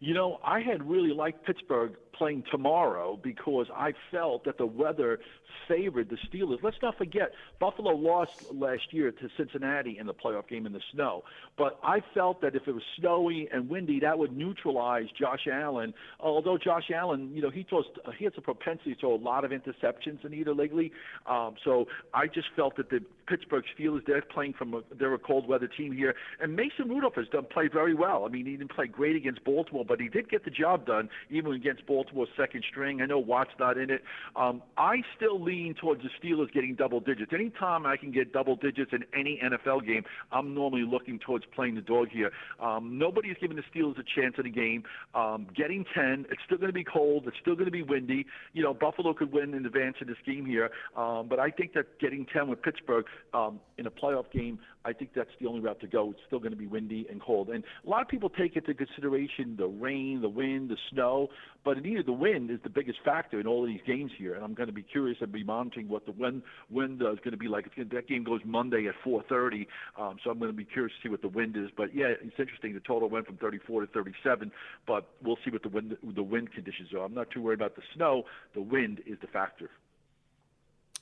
You 0.00 0.14
know, 0.14 0.40
I 0.44 0.60
had 0.60 0.82
really 0.82 1.14
liked 1.14 1.46
Pittsburgh 1.46 1.96
playing 2.16 2.44
tomorrow 2.50 3.18
because 3.22 3.66
I 3.74 3.92
felt 4.10 4.44
that 4.44 4.58
the 4.58 4.66
weather 4.66 5.20
favored 5.68 6.10
the 6.10 6.18
Steelers. 6.28 6.58
Let's 6.62 6.76
not 6.82 6.98
forget, 6.98 7.32
Buffalo 7.58 7.92
lost 7.94 8.52
last 8.52 8.92
year 8.92 9.10
to 9.10 9.28
Cincinnati 9.36 9.98
in 9.98 10.06
the 10.06 10.14
playoff 10.14 10.48
game 10.48 10.66
in 10.66 10.72
the 10.72 10.80
snow. 10.92 11.24
But 11.56 11.78
I 11.82 12.02
felt 12.12 12.40
that 12.42 12.54
if 12.54 12.68
it 12.68 12.72
was 12.72 12.82
snowy 12.98 13.48
and 13.52 13.68
windy, 13.68 14.00
that 14.00 14.18
would 14.18 14.36
neutralize 14.36 15.06
Josh 15.18 15.46
Allen. 15.50 15.94
Although 16.20 16.58
Josh 16.58 16.90
Allen, 16.94 17.30
you 17.34 17.42
know, 17.42 17.50
he 17.50 17.62
throws, 17.62 17.84
he 18.18 18.24
has 18.24 18.34
a 18.36 18.40
propensity 18.40 18.94
to 18.94 19.00
throw 19.00 19.14
a 19.14 19.16
lot 19.16 19.44
of 19.44 19.50
interceptions 19.50 20.24
in 20.24 20.34
either 20.34 20.54
lately. 20.54 20.92
Um, 21.26 21.54
so 21.64 21.86
I 22.12 22.26
just 22.26 22.48
felt 22.56 22.76
that 22.76 22.90
the 22.90 23.00
Pittsburgh 23.26 23.64
Steelers, 23.78 24.04
they're 24.06 24.22
playing 24.22 24.54
from 24.54 24.74
a, 24.74 24.82
they're 24.98 25.14
a 25.14 25.18
cold 25.18 25.48
weather 25.48 25.68
team 25.68 25.92
here, 25.92 26.14
and 26.40 26.54
Mason 26.54 26.88
Rudolph 26.88 27.14
has 27.14 27.28
done 27.28 27.46
played 27.50 27.72
very 27.72 27.94
well. 27.94 28.24
I 28.26 28.28
mean, 28.28 28.44
he 28.44 28.56
didn't 28.56 28.74
play 28.74 28.86
great 28.86 29.16
against 29.16 29.42
Baltimore, 29.44 29.84
but 29.86 30.00
he 30.00 30.08
did 30.08 30.28
get 30.28 30.44
the 30.44 30.50
job 30.50 30.86
done 30.86 31.08
even 31.30 31.52
against 31.52 31.86
Baltimore 31.86 32.03
second 32.36 32.64
string. 32.68 33.00
I 33.00 33.06
know 33.06 33.18
Watt's 33.18 33.50
not 33.58 33.78
in 33.78 33.90
it. 33.90 34.02
Um, 34.36 34.62
I 34.76 35.02
still 35.16 35.42
lean 35.42 35.74
towards 35.80 36.02
the 36.02 36.10
Steelers 36.20 36.52
getting 36.52 36.74
double 36.74 37.00
digits. 37.00 37.32
Anytime 37.32 37.86
I 37.86 37.96
can 37.96 38.12
get 38.12 38.32
double 38.32 38.56
digits 38.56 38.92
in 38.92 39.04
any 39.18 39.40
NFL 39.42 39.86
game, 39.86 40.04
I'm 40.32 40.54
normally 40.54 40.84
looking 40.84 41.18
towards 41.18 41.44
playing 41.54 41.74
the 41.74 41.80
dog 41.80 42.08
here. 42.10 42.30
Um, 42.60 42.98
nobody's 42.98 43.36
giving 43.40 43.56
the 43.56 43.62
Steelers 43.74 43.98
a 43.98 44.20
chance 44.20 44.34
in 44.38 44.44
the 44.44 44.50
game. 44.50 44.84
Um, 45.14 45.46
getting 45.56 45.84
10, 45.94 46.26
it's 46.30 46.40
still 46.46 46.58
going 46.58 46.68
to 46.68 46.74
be 46.74 46.84
cold. 46.84 47.24
It's 47.26 47.36
still 47.40 47.54
going 47.54 47.66
to 47.66 47.70
be 47.70 47.82
windy. 47.82 48.26
You 48.52 48.62
know, 48.62 48.74
Buffalo 48.74 49.14
could 49.14 49.32
win 49.32 49.54
in 49.54 49.66
advance 49.66 49.96
in 50.00 50.06
this 50.06 50.16
game 50.26 50.46
here, 50.46 50.70
um, 50.96 51.28
but 51.28 51.38
I 51.38 51.50
think 51.50 51.74
that 51.74 51.98
getting 51.98 52.26
10 52.26 52.48
with 52.48 52.62
Pittsburgh 52.62 53.06
um, 53.32 53.60
in 53.78 53.86
a 53.86 53.90
playoff 53.90 54.30
game, 54.32 54.58
I 54.84 54.92
think 54.92 55.10
that's 55.14 55.30
the 55.40 55.46
only 55.46 55.60
route 55.60 55.80
to 55.80 55.86
go. 55.86 56.10
It's 56.10 56.20
still 56.26 56.38
going 56.38 56.52
to 56.52 56.58
be 56.58 56.66
windy 56.66 57.06
and 57.10 57.20
cold. 57.20 57.48
And 57.48 57.64
a 57.86 57.88
lot 57.88 58.02
of 58.02 58.08
people 58.08 58.28
take 58.28 58.56
into 58.56 58.74
consideration 58.74 59.56
the 59.56 59.66
rain, 59.66 60.20
the 60.20 60.28
wind, 60.28 60.68
the 60.68 60.76
snow, 60.90 61.28
but 61.64 61.78
indeed 61.78 62.04
the 62.06 62.12
wind 62.12 62.50
is 62.50 62.58
the 62.62 62.70
biggest 62.70 62.98
factor 63.04 63.40
in 63.40 63.46
all 63.46 63.62
of 63.62 63.68
these 63.68 63.80
games 63.86 64.12
here. 64.16 64.34
And 64.34 64.44
I'm 64.44 64.54
going 64.54 64.66
to 64.66 64.72
be 64.72 64.82
curious 64.82 65.18
and 65.20 65.32
be 65.32 65.44
monitoring 65.44 65.88
what 65.88 66.04
the 66.04 66.12
wind, 66.12 66.42
wind 66.70 67.02
uh, 67.02 67.12
is 67.12 67.18
going 67.18 67.32
to 67.32 67.38
be 67.38 67.48
like. 67.48 67.66
It's 67.66 67.74
going 67.74 67.88
to, 67.88 67.96
that 67.96 68.08
game 68.08 68.24
goes 68.24 68.40
Monday 68.44 68.86
at 68.86 68.94
4:30, 69.04 69.66
um, 69.98 70.16
so 70.22 70.30
I'm 70.30 70.38
going 70.38 70.50
to 70.50 70.56
be 70.56 70.64
curious 70.64 70.94
to 70.96 71.08
see 71.08 71.10
what 71.10 71.22
the 71.22 71.28
wind 71.28 71.56
is. 71.56 71.70
But 71.76 71.94
yeah, 71.94 72.12
it's 72.20 72.38
interesting. 72.38 72.74
The 72.74 72.80
total 72.80 73.08
went 73.08 73.26
from 73.26 73.36
34 73.36 73.82
to 73.82 73.86
37, 73.88 74.52
but 74.86 75.08
we'll 75.22 75.38
see 75.44 75.50
what 75.50 75.62
the 75.62 75.68
wind 75.68 75.96
the 76.02 76.22
wind 76.22 76.52
conditions 76.52 76.92
are. 76.92 77.04
I'm 77.04 77.14
not 77.14 77.30
too 77.30 77.40
worried 77.40 77.60
about 77.60 77.76
the 77.76 77.82
snow. 77.94 78.24
The 78.54 78.62
wind 78.62 79.00
is 79.06 79.18
the 79.20 79.28
factor. 79.28 79.70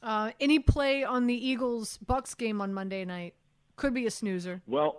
Uh, 0.03 0.33
any 0.41 0.59
play 0.59 1.05
on 1.05 1.27
the 1.27 1.35
Eagles 1.35 1.99
Bucks 1.99 2.35
game 2.35 2.61
on 2.61 2.75
Monday 2.75 3.05
night? 3.05 3.35
Could 3.77 3.95
be 3.95 4.07
a 4.07 4.11
snoozer. 4.11 4.63
Well, 4.67 4.99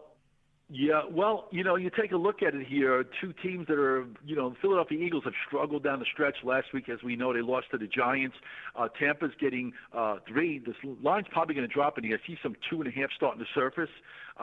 yeah, 0.75 1.01
well, 1.07 1.45
you 1.51 1.63
know, 1.63 1.75
you 1.75 1.91
take 1.91 2.13
a 2.13 2.17
look 2.17 2.41
at 2.41 2.55
it 2.55 2.65
here. 2.65 3.05
Two 3.21 3.31
teams 3.43 3.67
that 3.67 3.77
are, 3.77 4.07
you 4.25 4.35
know, 4.35 4.55
Philadelphia 4.59 4.97
Eagles 4.97 5.23
have 5.23 5.33
struggled 5.47 5.83
down 5.83 5.99
the 5.99 6.05
stretch 6.11 6.37
last 6.43 6.73
week, 6.73 6.89
as 6.89 7.03
we 7.03 7.15
know. 7.15 7.31
They 7.31 7.41
lost 7.41 7.67
to 7.71 7.77
the 7.77 7.85
Giants. 7.85 8.35
Uh, 8.75 8.87
Tampa's 8.87 9.33
getting 9.39 9.73
uh, 9.95 10.15
three. 10.27 10.57
This 10.57 10.75
line's 11.03 11.27
probably 11.31 11.53
going 11.53 11.67
to 11.67 11.71
drop, 11.71 11.97
and 11.97 12.05
you 12.05 12.17
see 12.25 12.39
some 12.41 12.55
two 12.71 12.81
and 12.81 12.87
a 12.87 12.91
half 12.91 13.11
starting 13.15 13.39
to 13.39 13.45
surface. 13.53 13.91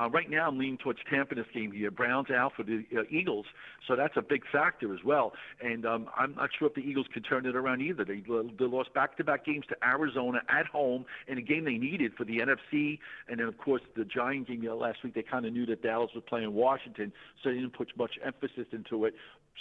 Uh, 0.00 0.08
right 0.08 0.30
now, 0.30 0.46
I'm 0.46 0.56
leaning 0.56 0.78
towards 0.78 1.00
Tampa 1.10 1.32
in 1.32 1.38
this 1.38 1.48
game 1.52 1.72
here. 1.72 1.90
Browns 1.90 2.30
out 2.30 2.52
for 2.56 2.62
the 2.62 2.84
uh, 2.96 3.02
Eagles, 3.10 3.46
so 3.88 3.96
that's 3.96 4.16
a 4.16 4.22
big 4.22 4.42
factor 4.52 4.94
as 4.94 5.00
well. 5.04 5.32
And 5.60 5.84
um, 5.84 6.08
I'm 6.16 6.36
not 6.36 6.50
sure 6.56 6.68
if 6.68 6.74
the 6.74 6.80
Eagles 6.80 7.06
can 7.12 7.24
turn 7.24 7.44
it 7.44 7.56
around 7.56 7.80
either. 7.80 8.04
They, 8.04 8.20
they 8.20 8.64
lost 8.64 8.94
back-to-back 8.94 9.44
games 9.44 9.64
to 9.68 9.76
Arizona 9.84 10.42
at 10.48 10.66
home 10.66 11.06
in 11.26 11.38
a 11.38 11.42
game 11.42 11.64
they 11.64 11.76
needed 11.76 12.12
for 12.16 12.24
the 12.24 12.38
NFC, 12.38 13.00
and 13.28 13.40
then 13.40 13.48
of 13.48 13.58
course 13.58 13.82
the 13.96 14.04
Giant 14.04 14.46
game 14.46 14.64
last 14.78 15.02
week. 15.02 15.14
They 15.14 15.22
kind 15.22 15.44
of 15.44 15.52
knew 15.52 15.66
that 15.66 15.82
Dallas 15.82 16.10
was 16.14 16.19
playing 16.20 16.52
Washington, 16.54 17.12
so 17.42 17.50
they 17.50 17.56
didn't 17.56 17.74
put 17.74 17.96
much 17.96 18.18
emphasis 18.24 18.66
into 18.72 19.04
it. 19.04 19.14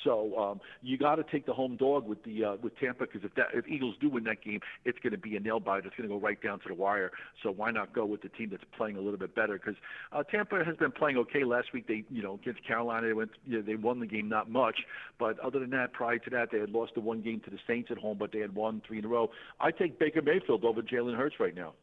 So 0.04 0.38
um, 0.38 0.62
you 0.82 0.98
got 0.98 1.16
to 1.16 1.24
take 1.24 1.46
the 1.46 1.54
home 1.54 1.76
dog 1.76 2.08
with 2.08 2.24
the 2.24 2.44
uh, 2.44 2.56
with 2.62 2.78
Tampa 2.80 3.06
because 3.06 3.24
if 3.24 3.36
that 3.36 3.48
if 3.54 3.68
Eagles 3.68 3.96
do 4.00 4.10
win 4.10 4.24
that 4.26 4.42
game, 4.42 4.62
it's 4.86 4.98
going 5.00 5.12
to 5.12 5.18
be 5.18 5.36
a 5.36 5.40
nail 5.40 5.60
biter. 5.60 5.88
It's 5.88 5.96
going 5.96 6.08
to 6.08 6.16
go 6.16 6.20
right 6.20 6.42
down 6.42 6.60
to 6.60 6.68
the 6.68 6.74
wire. 6.74 7.12
So 7.44 7.52
why 7.52 7.72
not 7.72 7.94
go 7.94 8.06
with 8.06 8.22
the 8.22 8.30
team 8.30 8.50
that's 8.52 8.64
playing 8.78 8.98
a 8.98 9.02
little 9.02 9.20
bit 9.20 9.36
better? 9.36 9.54
Because 9.54 9.76
uh, 10.12 10.24
Tampa 10.24 10.64
has 10.64 10.78
been 10.78 10.92
playing 10.92 11.18
okay. 11.18 11.44
Last 11.44 11.74
week 11.74 11.88
they 11.88 12.04
you 12.10 12.22
know 12.22 12.36
against 12.36 12.66
Carolina 12.66 13.08
they 13.08 13.14
went 13.14 13.32
you 13.46 13.58
know, 13.58 13.62
they 13.62 13.76
won 13.76 14.00
the 14.00 14.08
game 14.08 14.30
not 14.30 14.50
much, 14.50 14.78
but 15.18 15.38
other 15.40 15.60
than 15.60 15.72
that, 15.72 15.94
prior 15.94 16.20
to 16.20 16.30
that 16.30 16.50
they 16.52 16.60
had 16.60 16.70
lost 16.70 16.94
the 16.96 17.02
one 17.02 17.22
game 17.22 17.42
to 17.42 17.50
the 17.50 17.60
Saints 17.68 17.90
at 17.92 17.98
home, 17.98 18.18
but 18.18 18.32
they 18.32 18.40
had 18.40 18.56
won 18.56 18.82
three 18.88 19.00
in 19.00 19.06
a 19.06 19.08
row. 19.08 19.30
I 19.60 19.72
take 19.72 20.00
Baker 20.00 20.22
Mayfield 20.22 20.64
over 20.64 20.82
Jalen 20.82 21.18
Hurts 21.18 21.36
right 21.40 21.56
now. 21.56 21.74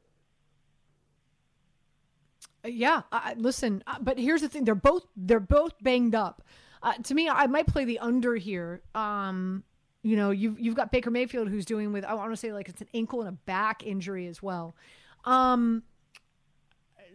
Yeah, 2.67 3.03
uh, 3.13 3.35
listen, 3.37 3.83
uh, 3.87 3.97
but 4.01 4.19
here's 4.19 4.41
the 4.43 4.49
thing: 4.49 4.65
they're 4.65 4.75
both 4.75 5.07
they're 5.17 5.41
both 5.41 5.73
banged 5.83 6.15
up. 6.15 6.43
Uh, 6.83 6.93
to 7.05 7.15
me, 7.15 7.29
I 7.29 7.47
might 7.47 7.67
play 7.67 7.85
the 7.85 7.99
under 7.99 8.37
here. 8.37 8.83
Um, 8.95 9.65
you 10.03 10.17
know, 10.17 10.31
you've 10.31 10.59
you've 10.61 10.75
got 10.77 10.93
Baker 10.93 11.11
Mayfield 11.11 11.49
who's 11.49 11.65
doing 11.65 11.93
with 11.93 12.05
I 12.05 12.15
want 12.15 12.31
to 12.33 12.37
say 12.37 12.53
like 12.53 12.69
it's 12.69 12.81
an 12.81 12.89
ankle 12.95 13.21
and 13.21 13.29
a 13.29 13.33
back 13.33 13.85
injury 13.85 14.27
as 14.27 14.43
well. 14.43 14.77
Um, 15.25 15.83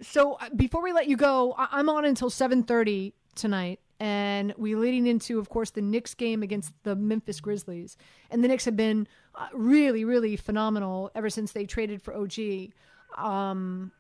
so 0.02 0.34
uh, 0.34 0.50
before 0.56 0.82
we 0.84 0.92
let 0.94 1.08
you 1.08 1.16
go, 1.18 1.54
I- 1.58 1.70
I'm 1.72 1.90
on 1.90 2.06
until 2.06 2.30
7:30 2.30 3.14
tonight, 3.36 3.80
and 4.00 4.54
we 4.58 4.76
leading 4.76 5.08
into, 5.08 5.40
of 5.40 5.50
course, 5.50 5.70
the 5.70 5.82
Knicks 5.82 6.14
game 6.16 6.44
against 6.44 6.74
the 6.84 6.96
Memphis 6.96 7.40
Grizzlies, 7.40 7.98
and 8.30 8.44
the 8.44 8.48
Knicks 8.48 8.66
have 8.66 8.76
been 8.76 9.08
uh, 9.36 9.48
really, 9.54 10.04
really 10.04 10.36
phenomenal 10.36 11.12
ever 11.16 11.30
since 11.30 11.52
they 11.54 11.66
traded 11.66 12.02
for 12.02 12.14
OG. 12.14 12.72
Um, 13.18 13.92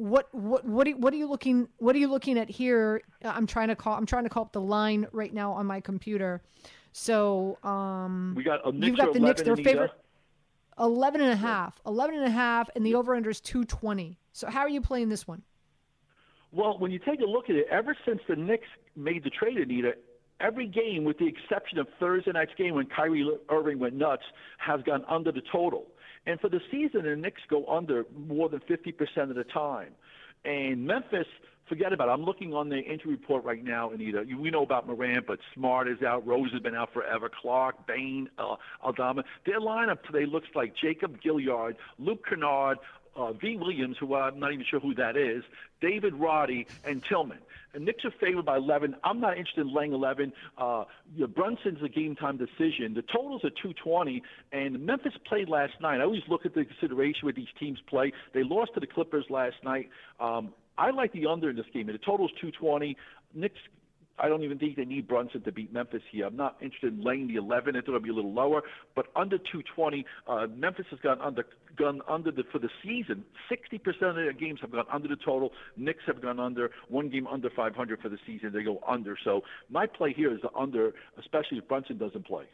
what 0.00 0.34
what 0.34 0.64
what 0.64 0.88
are, 0.88 0.92
what 0.92 1.12
are 1.12 1.16
you 1.16 1.28
looking 1.28 1.68
what 1.76 1.94
are 1.94 1.98
you 1.98 2.08
looking 2.08 2.38
at 2.38 2.48
here? 2.48 3.02
I'm 3.22 3.46
trying 3.46 3.68
to 3.68 3.76
call 3.76 3.96
i'm 3.96 4.06
trying 4.06 4.24
to 4.24 4.30
call 4.30 4.44
up 4.44 4.52
the 4.52 4.60
line 4.60 5.06
right 5.12 5.32
now 5.32 5.52
on 5.52 5.66
my 5.66 5.80
computer. 5.80 6.40
So 6.92 7.58
um 7.62 8.34
we 8.34 8.42
got 8.42 8.66
a 8.66 8.72
you've 8.74 8.96
got 8.96 9.12
the 9.12 9.20
Knicks 9.20 9.42
their 9.42 9.56
favorite 9.56 9.92
11 10.78 11.20
and 11.20 11.30
a 11.30 11.36
half 11.36 11.78
11 11.86 12.16
and 12.16 12.24
a 12.24 12.30
half 12.30 12.70
and 12.74 12.86
the 12.86 12.94
over 12.94 13.14
under 13.14 13.28
is 13.28 13.42
220 13.42 14.18
so 14.32 14.48
how 14.48 14.60
are 14.60 14.70
you 14.70 14.80
playing 14.80 15.10
this 15.10 15.28
one? 15.28 15.42
Well, 16.52 16.78
when 16.78 16.90
you 16.90 16.98
take 16.98 17.20
a 17.20 17.24
look 17.24 17.50
at 17.50 17.56
it, 17.56 17.66
ever 17.70 17.94
since 18.04 18.20
the 18.28 18.34
Knicks 18.34 18.66
made 18.96 19.22
the 19.22 19.30
trade, 19.30 19.56
Anita, 19.56 19.92
every 20.40 20.66
game, 20.66 21.04
with 21.04 21.18
the 21.18 21.26
exception 21.26 21.78
of 21.78 21.86
Thursday 22.00 22.32
night's 22.32 22.50
game 22.56 22.74
when 22.74 22.86
Kyrie 22.86 23.28
Irving 23.50 23.78
went 23.78 23.94
nuts, 23.94 24.24
has 24.58 24.80
gone 24.82 25.04
under 25.08 25.30
the 25.30 25.42
total. 25.52 25.86
And 26.26 26.38
for 26.40 26.48
the 26.48 26.60
season, 26.70 27.04
the 27.04 27.16
Knicks 27.16 27.42
go 27.48 27.66
under 27.66 28.04
more 28.16 28.48
than 28.48 28.60
50% 28.60 29.30
of 29.30 29.36
the 29.36 29.44
time. 29.44 29.92
And 30.44 30.86
Memphis, 30.86 31.26
forget 31.68 31.92
about 31.92 32.08
it. 32.08 32.12
I'm 32.12 32.24
looking 32.24 32.52
on 32.52 32.68
the 32.68 32.78
injury 32.78 33.12
report 33.12 33.44
right 33.44 33.62
now, 33.62 33.90
Anita. 33.90 34.24
We 34.38 34.50
know 34.50 34.62
about 34.62 34.86
Morant, 34.86 35.26
but 35.26 35.38
Smart 35.54 35.88
is 35.88 36.02
out. 36.02 36.26
Rose 36.26 36.52
has 36.52 36.60
been 36.60 36.74
out 36.74 36.92
forever. 36.92 37.30
Clarke, 37.40 37.86
Bane, 37.86 38.28
uh, 38.38 38.56
Aldama. 38.82 39.22
Their 39.46 39.60
lineup 39.60 40.02
today 40.02 40.26
looks 40.26 40.48
like 40.54 40.74
Jacob 40.76 41.20
Gilyard, 41.22 41.76
Luke 41.98 42.24
Kennard, 42.28 42.78
uh, 43.16 43.32
V. 43.32 43.56
Williams, 43.56 43.96
who 43.98 44.14
I'm 44.14 44.38
not 44.38 44.52
even 44.52 44.64
sure 44.68 44.80
who 44.80 44.94
that 44.94 45.16
is, 45.16 45.42
David 45.80 46.14
Roddy, 46.14 46.66
and 46.84 47.02
Tillman. 47.02 47.38
And 47.72 47.84
Knicks 47.84 48.04
are 48.04 48.10
favored 48.10 48.44
by 48.44 48.56
11. 48.56 48.96
I'm 49.04 49.20
not 49.20 49.36
interested 49.36 49.60
in 49.60 49.72
laying 49.72 49.92
11. 49.92 50.32
Uh, 50.58 50.84
Brunson's 51.34 51.82
a 51.82 51.88
game 51.88 52.16
time 52.16 52.36
decision. 52.36 52.94
The 52.94 53.02
totals 53.02 53.44
are 53.44 53.50
220, 53.50 54.22
and 54.52 54.84
Memphis 54.84 55.12
played 55.24 55.48
last 55.48 55.74
night. 55.80 56.00
I 56.00 56.04
always 56.04 56.22
look 56.28 56.44
at 56.44 56.54
the 56.54 56.64
consideration 56.64 57.20
where 57.22 57.32
these 57.32 57.48
teams 57.58 57.78
play. 57.86 58.12
They 58.32 58.42
lost 58.42 58.74
to 58.74 58.80
the 58.80 58.86
Clippers 58.86 59.26
last 59.30 59.56
night. 59.62 59.88
Um, 60.18 60.52
I 60.76 60.90
like 60.90 61.12
the 61.12 61.26
under 61.26 61.50
in 61.50 61.56
this 61.56 61.66
game. 61.72 61.86
The 61.86 61.98
total's 61.98 62.32
220. 62.40 62.96
Knicks 63.34 63.58
I 64.20 64.28
don't 64.28 64.42
even 64.42 64.58
think 64.58 64.76
they 64.76 64.84
need 64.84 65.08
Brunson 65.08 65.42
to 65.42 65.52
beat 65.52 65.72
Memphis 65.72 66.02
here. 66.12 66.26
I'm 66.26 66.36
not 66.36 66.56
interested 66.60 66.98
in 66.98 67.02
laying 67.02 67.26
the 67.26 67.36
11. 67.36 67.74
It's 67.74 67.86
going 67.86 67.98
to 67.98 68.02
be 68.02 68.10
a 68.10 68.14
little 68.14 68.32
lower, 68.32 68.62
but 68.94 69.06
under 69.16 69.38
220. 69.38 70.04
Uh, 70.28 70.46
Memphis 70.54 70.86
has 70.90 71.00
gone 71.00 71.20
under 71.20 71.44
gone 71.76 72.02
under 72.08 72.30
the 72.30 72.44
for 72.52 72.58
the 72.58 72.68
season. 72.82 73.24
60% 73.50 73.86
of 74.10 74.14
their 74.16 74.32
games 74.32 74.60
have 74.60 74.72
gone 74.72 74.84
under 74.92 75.08
the 75.08 75.16
total. 75.16 75.52
Knicks 75.76 76.02
have 76.06 76.20
gone 76.20 76.38
under 76.38 76.70
one 76.88 77.08
game 77.08 77.26
under 77.26 77.48
500 77.48 78.00
for 78.00 78.08
the 78.08 78.18
season. 78.26 78.52
They 78.52 78.62
go 78.62 78.80
under. 78.86 79.16
So 79.24 79.42
my 79.70 79.86
play 79.86 80.12
here 80.12 80.32
is 80.32 80.40
the 80.42 80.50
under, 80.54 80.92
especially 81.18 81.58
if 81.58 81.68
Brunson 81.68 81.96
doesn't 81.96 82.26
play. 82.26 82.44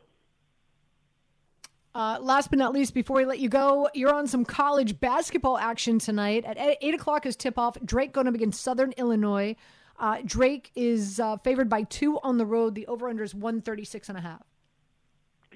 Uh, 1.96 2.18
last 2.20 2.50
but 2.50 2.58
not 2.58 2.74
least, 2.74 2.92
before 2.92 3.16
we 3.16 3.24
let 3.24 3.38
you 3.38 3.48
go, 3.48 3.88
you're 3.94 4.14
on 4.14 4.26
some 4.26 4.44
college 4.44 5.00
basketball 5.00 5.56
action 5.56 5.98
tonight. 5.98 6.44
At 6.44 6.58
8 6.58 6.94
o'clock 6.94 7.24
is 7.24 7.36
tip 7.36 7.58
off. 7.58 7.78
Drake 7.82 8.12
going 8.12 8.26
to 8.26 8.32
begin 8.32 8.52
Southern 8.52 8.92
Illinois. 8.98 9.56
Uh, 9.98 10.18
Drake 10.24 10.70
is 10.74 11.18
uh, 11.20 11.36
favored 11.38 11.68
by 11.68 11.82
two 11.82 12.18
on 12.20 12.38
the 12.38 12.46
road. 12.46 12.74
The 12.74 12.86
over 12.86 13.08
under 13.08 13.22
is 13.22 13.34
136 13.34 14.08
and 14.08 14.18
a 14.18 14.20
half 14.20 14.42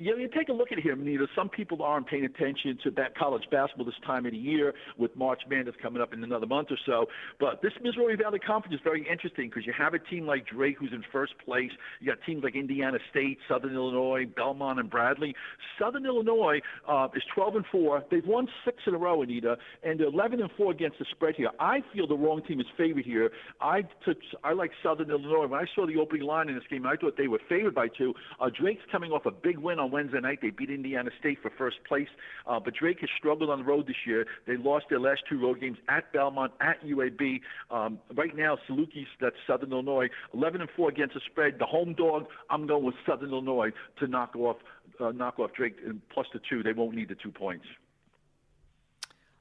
you 0.00 0.12
know, 0.12 0.16
you 0.16 0.28
take 0.28 0.48
a 0.48 0.52
look 0.52 0.72
at 0.72 0.78
here, 0.78 0.94
Anita. 0.94 1.26
Some 1.36 1.50
people 1.50 1.82
aren't 1.82 2.06
paying 2.06 2.24
attention 2.24 2.78
to 2.84 2.90
that 2.92 3.16
college 3.16 3.44
basketball 3.50 3.84
this 3.84 3.94
time 4.06 4.24
of 4.24 4.32
the 4.32 4.38
year 4.38 4.72
with 4.96 5.14
March 5.14 5.42
Madness 5.48 5.74
coming 5.82 6.00
up 6.00 6.14
in 6.14 6.24
another 6.24 6.46
month 6.46 6.68
or 6.70 6.78
so. 6.86 7.04
But 7.38 7.60
this 7.60 7.72
Missouri 7.82 8.16
Valley 8.16 8.38
Conference 8.38 8.74
is 8.74 8.80
very 8.82 9.06
interesting 9.06 9.50
because 9.50 9.66
you 9.66 9.74
have 9.76 9.92
a 9.92 9.98
team 9.98 10.26
like 10.26 10.46
Drake 10.46 10.76
who's 10.78 10.92
in 10.92 11.04
first 11.12 11.34
place. 11.44 11.70
You 12.00 12.06
got 12.06 12.18
teams 12.24 12.42
like 12.42 12.54
Indiana 12.54 12.96
State, 13.10 13.38
Southern 13.46 13.74
Illinois, 13.74 14.24
Belmont, 14.24 14.80
and 14.80 14.88
Bradley. 14.88 15.34
Southern 15.78 16.06
Illinois 16.06 16.60
uh, 16.88 17.08
is 17.14 17.22
12 17.34 17.56
and 17.56 17.64
four. 17.70 18.02
They've 18.10 18.26
won 18.26 18.48
six 18.64 18.78
in 18.86 18.94
a 18.94 18.98
row, 18.98 19.20
Anita, 19.20 19.58
and 19.82 20.00
they're 20.00 20.06
11 20.06 20.40
and 20.40 20.50
four 20.56 20.72
against 20.72 20.98
the 20.98 21.04
spread 21.10 21.34
here. 21.36 21.50
I 21.60 21.82
feel 21.92 22.06
the 22.06 22.16
wrong 22.16 22.40
team 22.48 22.58
is 22.58 22.66
favored 22.78 23.04
here. 23.04 23.30
I 23.60 23.82
took 24.06 24.16
I 24.44 24.54
like 24.54 24.70
Southern 24.82 25.10
Illinois. 25.10 25.46
When 25.46 25.60
I 25.60 25.66
saw 25.74 25.86
the 25.86 25.96
opening 25.96 26.26
line 26.26 26.48
in 26.48 26.54
this 26.54 26.64
game, 26.70 26.86
I 26.86 26.96
thought 26.96 27.18
they 27.18 27.28
were 27.28 27.40
favored 27.50 27.74
by 27.74 27.88
two. 27.88 28.14
Uh, 28.40 28.48
Drake's 28.48 28.82
coming 28.90 29.12
off 29.12 29.26
a 29.26 29.30
big 29.30 29.58
win 29.58 29.78
on 29.78 29.89
Wednesday 29.90 30.20
night. 30.20 30.38
They 30.42 30.50
beat 30.50 30.70
Indiana 30.70 31.10
State 31.18 31.38
for 31.42 31.50
first 31.56 31.76
place. 31.86 32.08
Uh, 32.46 32.60
but 32.60 32.74
Drake 32.74 33.00
has 33.00 33.10
struggled 33.18 33.50
on 33.50 33.60
the 33.60 33.64
road 33.64 33.86
this 33.86 33.96
year. 34.06 34.26
They 34.46 34.56
lost 34.56 34.86
their 34.90 35.00
last 35.00 35.22
two 35.28 35.40
road 35.40 35.60
games 35.60 35.78
at 35.88 36.12
Belmont, 36.12 36.52
at 36.60 36.84
UAB. 36.84 37.40
Um, 37.70 37.98
right 38.14 38.36
now, 38.36 38.58
Salukis, 38.68 39.06
that's 39.20 39.36
Southern 39.46 39.72
Illinois, 39.72 40.08
11 40.34 40.60
and 40.60 40.70
4 40.76 40.88
against 40.88 41.14
the 41.14 41.20
spread. 41.30 41.58
The 41.58 41.66
home 41.66 41.94
dog, 41.94 42.26
I'm 42.50 42.66
going 42.66 42.84
with 42.84 42.94
Southern 43.06 43.30
Illinois 43.30 43.70
to 43.98 44.06
knock 44.06 44.34
off 44.36 44.56
uh, 44.98 45.12
knock 45.12 45.38
off 45.38 45.52
Drake 45.54 45.76
and 45.86 46.00
plus 46.12 46.26
the 46.32 46.40
two. 46.48 46.62
They 46.62 46.72
won't 46.72 46.94
need 46.94 47.08
the 47.08 47.14
two 47.14 47.30
points. 47.30 47.64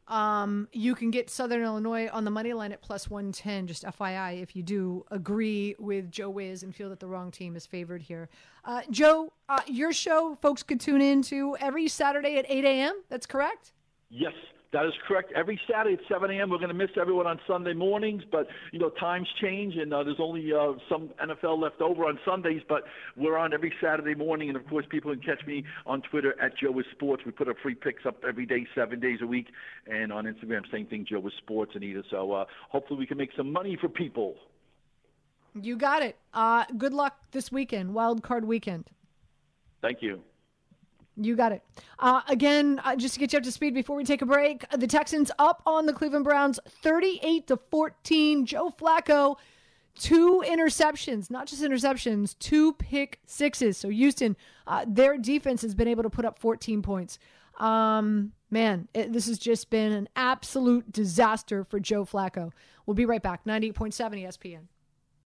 Um, 0.09 0.67
you 0.73 0.95
can 0.95 1.11
get 1.11 1.29
Southern 1.29 1.61
Illinois 1.61 2.09
on 2.11 2.25
the 2.25 2.31
money 2.31 2.51
line 2.53 2.71
at 2.71 2.81
plus 2.81 3.09
110, 3.09 3.67
just 3.67 3.83
FYI, 3.83 4.41
if 4.41 4.55
you 4.55 4.63
do 4.63 5.05
agree 5.11 5.75
with 5.77 6.09
Joe 6.11 6.31
Wiz 6.31 6.63
and 6.63 6.75
feel 6.75 6.89
that 6.89 6.99
the 6.99 7.07
wrong 7.07 7.29
team 7.29 7.55
is 7.55 7.67
favored 7.67 8.01
here. 8.01 8.27
Uh, 8.65 8.81
Joe, 8.89 9.31
uh, 9.47 9.61
your 9.67 9.93
show, 9.93 10.35
folks 10.41 10.63
could 10.63 10.79
tune 10.79 11.01
in 11.01 11.21
to 11.23 11.55
every 11.59 11.87
Saturday 11.87 12.37
at 12.37 12.45
8 12.49 12.65
a.m. 12.65 13.03
That's 13.07 13.27
correct? 13.27 13.73
Yes, 14.09 14.33
that 14.71 14.85
is 14.85 14.93
correct. 15.07 15.31
Every 15.35 15.59
Saturday 15.69 15.95
at 15.95 16.07
7 16.07 16.29
a.m. 16.29 16.49
We're 16.49 16.57
going 16.57 16.69
to 16.69 16.75
miss 16.75 16.91
everyone 16.99 17.25
on 17.25 17.39
Sunday 17.47 17.73
mornings, 17.73 18.21
but 18.31 18.47
you 18.71 18.77
know 18.77 18.89
times 18.89 19.27
change, 19.41 19.75
and 19.75 19.91
uh, 19.91 20.03
there's 20.03 20.19
only 20.19 20.53
uh, 20.53 20.73
some 20.87 21.09
NFL 21.23 21.59
left 21.59 21.81
over 21.81 22.05
on 22.05 22.19
Sundays. 22.23 22.61
But 22.69 22.83
we're 23.17 23.37
on 23.37 23.51
every 23.51 23.73
Saturday 23.81 24.13
morning, 24.13 24.49
and 24.49 24.57
of 24.57 24.67
course, 24.67 24.85
people 24.89 25.11
can 25.11 25.23
catch 25.23 25.45
me 25.47 25.63
on 25.87 26.03
Twitter 26.03 26.39
at 26.39 26.55
Joe 26.57 26.71
Wiz 26.71 26.85
Sports. 26.91 27.23
We 27.25 27.31
put 27.31 27.47
up 27.47 27.55
free 27.63 27.73
picks 27.73 28.05
up 28.05 28.23
every 28.27 28.45
day, 28.45 28.67
seven 28.75 28.99
days 28.99 29.19
a 29.23 29.27
week, 29.27 29.47
and 29.87 30.13
on 30.13 30.25
Instagram, 30.25 30.61
same 30.71 30.85
thing, 30.85 31.05
Joe 31.09 31.19
Wiz 31.19 31.33
Sports, 31.39 31.71
Anita. 31.73 32.03
So 32.11 32.31
uh, 32.31 32.45
hopefully, 32.69 32.99
we 32.99 33.07
can 33.07 33.17
make 33.17 33.31
some 33.35 33.51
money 33.51 33.75
for 33.79 33.89
people. 33.89 34.35
You 35.59 35.77
got 35.77 36.03
it. 36.03 36.15
Uh, 36.31 36.65
good 36.77 36.93
luck 36.93 37.17
this 37.31 37.51
weekend, 37.51 37.95
wild 37.95 38.21
card 38.21 38.45
weekend. 38.45 38.85
Thank 39.81 40.03
you. 40.03 40.21
You 41.21 41.35
got 41.35 41.51
it. 41.51 41.61
Uh, 41.99 42.21
again, 42.27 42.79
uh, 42.83 42.95
just 42.95 43.15
to 43.15 43.19
get 43.19 43.33
you 43.33 43.37
up 43.37 43.43
to 43.43 43.51
speed 43.51 43.73
before 43.73 43.95
we 43.97 44.05
take 44.05 44.21
a 44.21 44.25
break, 44.25 44.65
the 44.71 44.87
Texans 44.87 45.31
up 45.37 45.61
on 45.65 45.85
the 45.85 45.93
Cleveland 45.93 46.23
Browns 46.23 46.59
38 46.81 47.47
to 47.47 47.57
14. 47.69 48.45
Joe 48.45 48.73
Flacco, 48.79 49.35
two 49.95 50.41
interceptions, 50.47 51.29
not 51.29 51.47
just 51.47 51.61
interceptions, 51.61 52.39
two 52.39 52.73
pick 52.73 53.19
sixes. 53.25 53.77
So 53.77 53.89
Houston, 53.89 54.37
uh, 54.65 54.85
their 54.87 55.17
defense 55.17 55.61
has 55.61 55.75
been 55.75 55.89
able 55.89 56.03
to 56.03 56.09
put 56.09 56.23
up 56.23 56.39
14 56.39 56.81
points. 56.81 57.19
Um, 57.57 58.31
man, 58.49 58.87
it, 58.93 59.11
this 59.11 59.27
has 59.27 59.37
just 59.37 59.69
been 59.69 59.91
an 59.91 60.07
absolute 60.15 60.89
disaster 60.91 61.65
for 61.65 61.81
Joe 61.81 62.05
Flacco. 62.05 62.51
We'll 62.85 62.95
be 62.95 63.05
right 63.05 63.21
back. 63.21 63.43
98.7 63.43 64.23
ESPN. 64.23 64.61